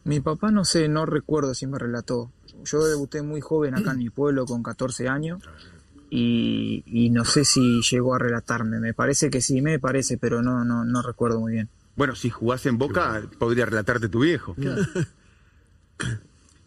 Mi 0.06 0.22
papá 0.22 0.50
no 0.50 0.66
sé, 0.66 0.88
no 0.88 1.06
recuerdo 1.06 1.54
si 1.54 1.68
me 1.68 1.78
relató. 1.78 2.32
Yo 2.64 2.84
debuté 2.84 3.22
muy 3.22 3.42
joven 3.42 3.76
acá 3.76 3.92
en 3.92 4.00
mi 4.00 4.10
pueblo 4.10 4.48
con 4.48 4.64
14 4.64 5.08
años 5.08 5.44
y, 6.10 7.10
no 7.12 7.26
sé 7.26 7.46
si 7.46 7.82
llegó 7.82 8.16
a 8.16 8.20
relatarme. 8.20 8.80
Me 8.80 8.96
parece 8.96 9.30
que 9.30 9.40
sí, 9.40 9.62
me 9.62 9.78
parece, 9.78 10.18
pero 10.18 10.42
no, 10.42 10.66
no, 10.66 10.84
no 10.84 11.02
recuerdo 11.04 11.40
muy 11.40 11.54
bien. 11.54 11.70
Bueno, 11.96 12.16
si 12.16 12.32
jugás 12.32 12.66
en 12.66 12.80
Boca, 12.80 13.22
podría 13.38 13.68
relatarte 13.68 14.10
tu 14.10 14.22
viejo. 14.22 14.56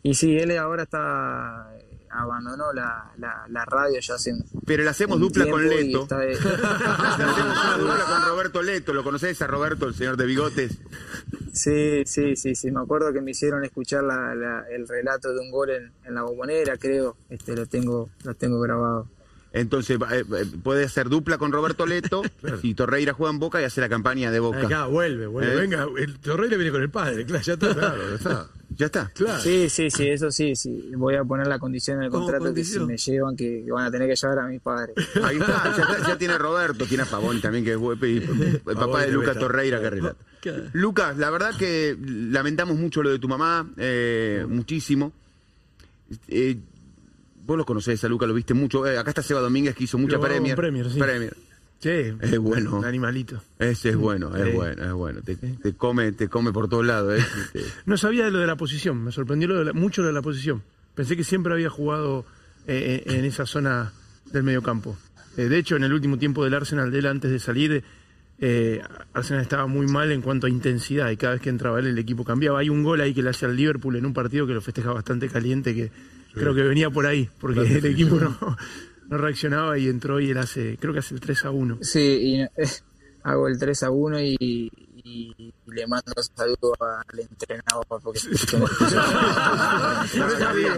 y 0.03 0.15
sí, 0.15 0.37
él 0.37 0.57
ahora 0.59 0.85
está 0.85 1.71
abandonó 2.11 2.73
la, 2.73 3.13
la, 3.17 3.65
radio 3.65 4.01
ya 4.01 4.15
hace 4.15 4.35
Pero 4.67 4.83
le 4.83 4.91
hacemos 4.91 5.21
dupla 5.21 5.49
con 5.49 5.69
Leto. 5.69 6.07
le 6.19 6.33
hacemos 6.35 7.79
dupla 7.79 8.05
con 8.07 8.29
Roberto 8.29 8.63
Leto. 8.63 8.95
¿Lo 8.95 9.05
conoces 9.05 9.41
a 9.43 9.47
Roberto, 9.47 9.87
el 9.87 9.95
señor 9.95 10.17
de 10.17 10.27
bigotes? 10.27 10.79
Sí, 11.53 12.03
sí, 12.07 12.37
sí, 12.37 12.55
sí. 12.55 12.71
Me 12.71 12.81
acuerdo 12.81 13.13
que 13.13 13.21
me 13.21 13.33
hicieron 13.33 13.65
escuchar 13.65 14.05
el 14.71 14.89
relato 14.89 15.33
de 15.33 15.41
un 15.41 15.51
gol 15.51 15.71
en, 15.71 16.15
la 16.15 16.23
bombonera, 16.23 16.77
creo. 16.77 17.17
Este 17.29 17.55
lo 17.55 17.67
tengo, 17.67 18.11
lo 18.25 18.35
tengo 18.35 18.61
grabado. 18.61 19.09
Entonces 19.53 19.99
eh, 20.11 20.25
eh, 20.37 20.47
puede 20.63 20.85
hacer 20.85 21.09
dupla 21.09 21.39
con 21.39 21.53
Roberto 21.53 21.87
Leto 21.87 22.23
y 22.63 22.75
Torreira 22.75 23.13
juega 23.15 23.33
en 23.33 23.39
Boca 23.39 23.61
y 23.61 23.65
hace 23.65 23.81
la 23.81 23.89
campaña 23.89 24.31
de 24.31 24.41
Boca. 24.41 24.67
Acá, 24.67 24.87
vuelve, 24.87 25.27
vuelve. 25.27 25.53
¿Eh? 25.53 25.57
Venga, 25.57 25.87
el 25.97 26.19
Torreira 26.19 26.57
viene 26.57 26.71
con 26.71 26.83
el 26.83 26.91
padre, 26.91 27.25
claro, 27.25 27.43
ya 27.43 27.53
está. 27.55 27.75
Claro, 27.75 28.09
ya 28.09 28.15
está. 28.15 28.49
Ya 28.77 28.87
está. 28.87 29.11
Claro. 29.15 29.41
Sí, 29.41 29.69
sí, 29.71 29.91
sí, 29.91 30.09
eso 30.09 30.31
sí, 30.31 30.55
sí. 30.55 30.93
Voy 30.95 31.15
a 31.17 31.25
poner 31.25 31.47
la 31.47 31.59
condición 31.59 31.99
en 31.99 32.05
el 32.05 32.11
contrato 32.11 32.53
que 32.53 32.63
si 32.63 32.79
me 32.79 32.97
llevan, 32.97 33.35
que, 33.35 33.65
van 33.71 33.87
a 33.87 33.91
tener 33.91 34.09
que 34.09 34.15
llevar 34.15 34.39
a 34.39 34.47
mi 34.47 34.59
padre. 34.59 34.93
Ahí 35.23 35.39
está, 35.39 35.75
ya, 36.07 36.19
tiene 36.19 36.39
Roberto, 36.39 36.85
tiene 36.85 37.03
a 37.03 37.07
Pavón 37.07 37.41
también, 37.41 37.65
que 37.65 37.73
es 37.73 37.79
el 37.79 38.61
papá 38.77 39.03
de 39.03 39.13
Lucas 39.13 39.39
Torreira 39.39 39.81
que 39.81 39.91
relata. 39.91 40.25
Lucas, 40.75 41.17
la 41.17 41.31
verdad 41.31 41.57
que 41.57 41.97
lamentamos 41.99 42.77
mucho 42.77 43.03
lo 43.03 43.11
de 43.11 43.19
tu 43.19 43.27
mamá, 43.27 43.69
eh, 43.79 44.47
muchísimo. 44.49 45.13
Eh, 46.29 46.59
vos 47.49 47.57
lo 47.57 47.65
conocés 47.65 48.05
a 48.05 48.09
Lucas, 48.09 48.29
lo 48.29 48.35
viste 48.35 48.53
mucho. 48.53 48.87
Eh, 48.87 48.99
acá 48.99 49.11
está 49.11 49.23
Seba 49.23 49.41
Domínguez 49.41 49.75
que 49.75 49.85
hizo 49.85 49.97
mucha 49.97 50.21
Premier. 50.21 50.55
Premier, 50.55 50.91
sí. 50.91 50.99
Premier. 50.99 51.35
Sí, 51.79 51.89
es 51.89 52.39
bueno. 52.39 52.77
Un 52.77 52.85
animalito. 52.85 53.41
Ese 53.59 53.91
es 53.91 53.97
bueno, 53.97 54.37
es 54.37 54.53
bueno, 54.53 54.85
es 54.85 54.93
bueno. 54.93 55.21
Te, 55.23 55.75
come, 55.75 56.13
te 56.13 56.29
come 56.29 56.53
por 56.53 56.69
todos 56.69 56.85
lados. 56.85 57.19
¿eh? 57.19 57.25
no 57.87 57.97
sabía 57.97 58.27
de 58.27 58.33
lo 58.33 58.39
de 58.39 58.47
la 58.47 58.57
posición, 58.57 59.03
me 59.03 59.13
sorprendió 59.13 59.49
lo 59.49 59.65
de 59.65 59.73
mucho 59.73 60.03
lo 60.03 60.09
de 60.09 60.13
la 60.13 60.21
posición. 60.21 60.63
Pensé 60.95 61.17
que 61.17 61.25
siempre 61.25 61.55
había 61.55 61.71
jugado 61.71 62.27
eh, 62.67 63.05
eh, 63.07 63.17
en 63.17 63.25
esa 63.25 63.47
zona 63.47 63.93
del 64.31 64.43
mediocampo. 64.43 64.99
de 65.37 65.57
hecho, 65.57 65.77
en 65.77 65.85
el 65.85 65.93
último 65.95 66.19
tiempo 66.19 66.45
del 66.45 66.53
Arsenal 66.53 66.91
de 66.91 66.99
él, 66.99 67.07
antes 67.07 67.31
de 67.31 67.39
salir, 67.39 67.83
Arsenal 69.15 69.43
estaba 69.43 69.67
muy 69.67 69.87
mal 69.87 70.13
en 70.13 70.21
cuanto 70.21 70.49
a 70.49 70.51
intensidad 70.51 71.11
y 71.11 71.17
cada 71.17 71.35
vez 71.35 71.43
que 71.43 71.49
entraba 71.49 71.79
él 71.79 71.87
el 71.87 71.99
equipo 71.99 72.25
cambiaba. 72.25 72.59
Hay 72.59 72.69
un 72.69 72.83
gol 72.83 73.01
ahí 73.01 73.15
que 73.15 73.23
le 73.23 73.31
hace 73.31 73.47
al 73.47 73.57
Liverpool 73.57 73.97
en 73.97 74.05
un 74.05 74.13
partido 74.13 74.47
que 74.47 74.53
lo 74.53 74.61
festeja 74.61 74.93
bastante 74.93 75.29
caliente, 75.29 75.75
que 75.75 75.91
creo 76.33 76.55
que 76.55 76.63
venía 76.63 76.91
por 76.91 77.07
ahí, 77.07 77.29
porque 77.41 77.61
el 77.61 77.87
equipo 77.87 78.17
no, 78.17 78.37
no 79.09 79.19
reaccionaba 79.19 79.79
y 79.79 79.89
entró 79.89 80.21
y 80.21 80.31
él 80.31 80.39
hace, 80.39 80.77
creo 80.79 80.93
que 80.93 81.01
hace 81.01 81.15
el 81.15 81.21
3 81.21 81.45
a 81.47 81.51
1. 81.51 81.79
Sí, 81.81 82.01
y, 82.01 82.41
eh, 82.41 82.51
hago 83.23 83.49
el 83.49 83.59
3 83.59 83.83
a 83.85 83.91
1 83.91 84.21
y, 84.21 84.73
y 85.09 85.53
le 85.67 85.87
mando 85.87 86.13
un 86.17 86.23
saludo 86.23 86.75
al 86.81 87.19
entrenador 87.19 87.87
porque 88.03 88.19
está 88.19 88.59
bien. 90.53 90.75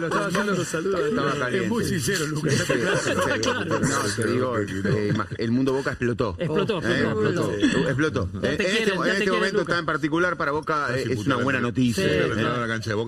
Lo 0.00 0.06
estaba, 0.06 0.26
haciendo 0.26 0.54
un 0.54 0.64
saludo 0.64 1.48
es 1.48 1.68
muy 1.68 1.84
sincero 1.84 2.26
Lucas. 2.26 2.68
No 2.68 4.14
te 4.16 4.26
digo 4.26 4.58
eh, 4.58 5.14
el 5.38 5.52
mundo 5.52 5.72
Boca 5.72 5.90
explotó. 5.90 6.36
Explotó 6.38 6.78
explotó, 6.78 7.52
explotó. 7.52 8.28
en 8.42 8.44
este, 8.44 8.82
este 8.82 9.30
momento 9.30 9.60
está 9.60 9.78
en 9.78 9.86
particular 9.86 10.36
para 10.36 10.52
Boca 10.52 10.96
es 10.96 11.26
una 11.26 11.36
buena 11.36 11.60
noticia 11.60 12.04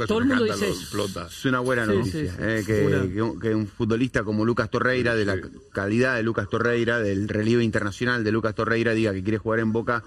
todo 0.07 0.18
el 0.18 0.27
mundo 0.27 0.44
dice 0.44 0.68
es 0.68 1.44
una 1.44 1.61
buena 1.61 1.87
noticia 1.87 2.37
que 2.64 3.55
un 3.55 3.66
futbolista 3.66 4.22
como 4.22 4.44
Lucas 4.44 4.70
Torreira 4.70 5.14
de 5.14 5.24
la 5.24 5.37
calidad 5.72 6.16
de 6.16 6.22
Lucas 6.22 6.48
Torreira 6.48 7.01
del 7.01 7.29
relieve 7.29 7.64
internacional 7.64 8.24
de 8.24 8.33
Lucas 8.33 8.55
Torreira 8.55 8.92
diga 8.92 9.12
que 9.12 9.22
quiere 9.22 9.38
jugar 9.38 9.61
en 9.61 9.72
Boca 9.72 10.05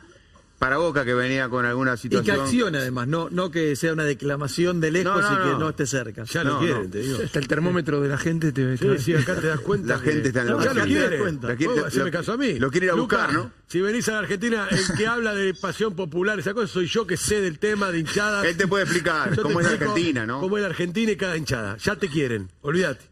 para 0.62 0.78
Boca 0.78 1.04
que 1.04 1.16
venía 1.16 1.50
con 1.50 1.66
alguna 1.66 1.98
situación. 1.98 2.36
Y 2.36 2.38
que 2.38 2.44
accione 2.44 2.78
además, 2.78 3.08
no, 3.08 3.32
no 3.32 3.50
que 3.50 3.76
sea 3.76 3.94
una 3.94 4.04
declamación 4.04 4.80
de 4.80 4.92
lejos 4.92 5.26
y 5.26 5.36
que 5.36 5.58
no. 5.58 5.70
esté 5.70 5.88
cerca. 5.88 6.24
Ya 6.26 6.44
lo 6.44 6.60
quieren, 6.60 6.92
te 6.92 7.00
digo. 7.00 7.18
Hasta 7.26 7.40
el 7.40 7.48
termómetro 7.48 8.00
de 8.00 8.08
la 8.08 8.20
gente 8.20 8.52
te 8.52 8.78
sí, 8.78 8.88
sí, 9.00 9.16
acá 9.16 9.34
te 9.42 9.48
das 9.48 9.60
cuenta. 9.62 9.96
La 9.96 10.00
gente 10.00 10.28
está 10.28 10.42
en 10.42 10.56
la 10.56 10.64
Ya 10.64 10.74
lo 10.76 10.84
quiere. 10.84 11.20
La 11.42 11.90
se 11.90 12.04
me 12.04 12.12
casó 12.12 12.34
a 12.34 12.38
mí. 12.38 12.60
Lo 12.60 12.70
quiere 12.70 12.86
ir 12.86 12.92
a 12.92 12.96
buscar, 12.96 13.34
¿no? 13.34 13.52
Si 13.66 13.82
venís 13.82 14.08
a 14.10 14.12
la 14.12 14.20
Argentina, 14.20 14.68
el 14.70 14.96
que 14.96 15.08
habla 15.08 15.34
de 15.34 15.56
pasión 15.56 15.96
popular, 15.96 16.38
esa 16.38 16.54
cosa, 16.54 16.68
soy 16.68 16.86
yo 16.86 17.08
que 17.08 17.18
sé 17.18 17.42
del 17.42 17.58
tema 17.58 17.90
de 17.90 17.98
hinchadas. 17.98 18.46
Él 18.46 18.56
te 18.56 18.68
puede 18.68 18.84
explicar 18.84 19.36
cómo 19.42 19.62
es 19.62 19.66
la 19.66 19.72
Argentina, 19.72 20.28
¿no? 20.28 20.42
Cómo 20.42 20.58
es 20.58 20.62
la 20.62 20.70
Argentina 20.70 21.12
y 21.12 21.16
cada 21.16 21.38
hinchada. 21.38 21.78
Ya 21.78 21.96
te 21.96 22.08
quieren, 22.08 22.50
olvídate. 22.62 23.04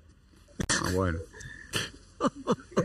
Ah, 0.69 0.91
bueno. 0.93 1.17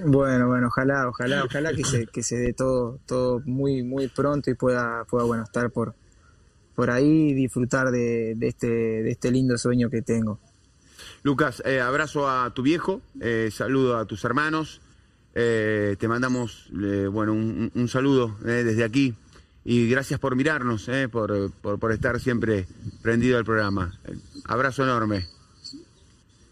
Bueno, 0.06 0.48
bueno, 0.48 0.66
ojalá, 0.68 1.08
ojalá, 1.08 1.44
ojalá 1.44 1.72
que 1.72 1.84
se, 1.84 2.06
que 2.06 2.22
se 2.22 2.36
dé 2.36 2.52
todo, 2.52 2.98
todo 3.06 3.40
muy, 3.44 3.82
muy 3.82 4.08
pronto 4.08 4.50
y 4.50 4.54
pueda, 4.54 5.04
pueda 5.04 5.24
bueno, 5.24 5.44
estar 5.44 5.70
por, 5.70 5.94
por 6.74 6.90
ahí 6.90 7.30
y 7.30 7.34
disfrutar 7.34 7.90
de, 7.90 8.36
este, 8.40 8.66
de 8.66 9.10
este 9.10 9.30
lindo 9.30 9.56
sueño 9.56 9.88
que 9.90 10.02
tengo. 10.02 10.40
Lucas, 11.22 11.62
eh, 11.64 11.80
abrazo 11.80 12.28
a 12.28 12.52
tu 12.52 12.62
viejo, 12.62 13.00
eh, 13.20 13.50
saludo 13.52 13.96
a 13.96 14.04
tus 14.04 14.24
hermanos, 14.24 14.80
eh, 15.34 15.96
te 15.98 16.06
mandamos 16.06 16.68
bueno 16.70 17.32
un, 17.32 17.72
un 17.74 17.88
saludo 17.88 18.36
desde 18.42 18.84
aquí 18.84 19.14
y 19.64 19.88
gracias 19.88 20.20
por 20.20 20.36
mirarnos, 20.36 20.88
por, 21.10 21.50
por, 21.52 21.78
por 21.78 21.92
estar 21.92 22.20
siempre 22.20 22.66
prendido 23.02 23.38
al 23.38 23.44
programa. 23.44 23.98
Abrazo 24.44 24.82
enorme. 24.84 25.33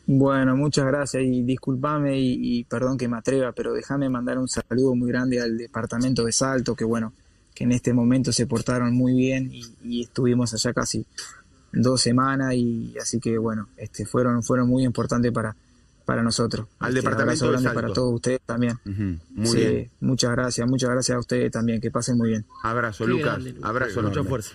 Bueno, 0.07 0.57
muchas 0.57 0.87
gracias 0.87 1.23
y 1.23 1.43
discúlpame 1.43 2.19
y, 2.19 2.65
perdón 2.65 2.99
que 2.99 3.09
me 3.09 3.19
atreva, 3.19 3.53
pero 3.53 3.73
déjame 3.73 4.09
mandar 4.09 4.38
un 4.38 4.49
saludo 4.49 4.95
muy 4.95 5.09
grande 5.09 5.41
al 5.41 5.57
departamento 5.57 6.25
de 6.25 6.33
Salto, 6.33 6.75
que 6.75 6.85
bueno, 6.85 7.12
que 7.55 7.65
en 7.65 7.73
este 7.73 7.93
momento 7.93 8.33
se 8.33 8.47
portaron 8.47 8.95
muy 8.95 9.15
bien 9.15 9.51
y, 9.53 10.03
estuvimos 10.03 10.53
allá 10.55 10.73
casi 10.73 11.07
dos 11.73 12.03
semanas 12.03 12.55
y 12.55 12.95
así 13.01 13.21
que 13.21 13.38
bueno, 13.38 13.69
este 13.77 14.05
fueron 14.05 14.43
fueron 14.43 14.69
muy 14.69 14.85
importantes 14.85 15.33
para 15.33 15.57
para 16.05 16.23
nosotros. 16.23 16.67
Al 16.81 16.91
este, 16.91 17.01
departamento 17.01 17.53
de 17.53 17.59
Salto. 17.59 17.75
para 17.75 17.93
todos 17.93 18.15
ustedes 18.15 18.41
también. 18.45 18.79
Muy 18.85 19.57
bien. 19.57 19.91
Muchas 20.01 20.33
gracias, 20.33 20.69
muchas 20.69 20.91
gracias 20.91 21.17
a 21.17 21.21
ustedes 21.21 21.51
también, 21.51 21.81
que 21.81 21.91
pasen 21.91 22.19
muy 22.19 22.31
bien. 22.31 22.45
Abrazo, 22.62 23.07
Lucas. 23.07 23.38
Abrazo, 23.62 24.03
Mucha 24.03 24.25
fuerza. 24.25 24.53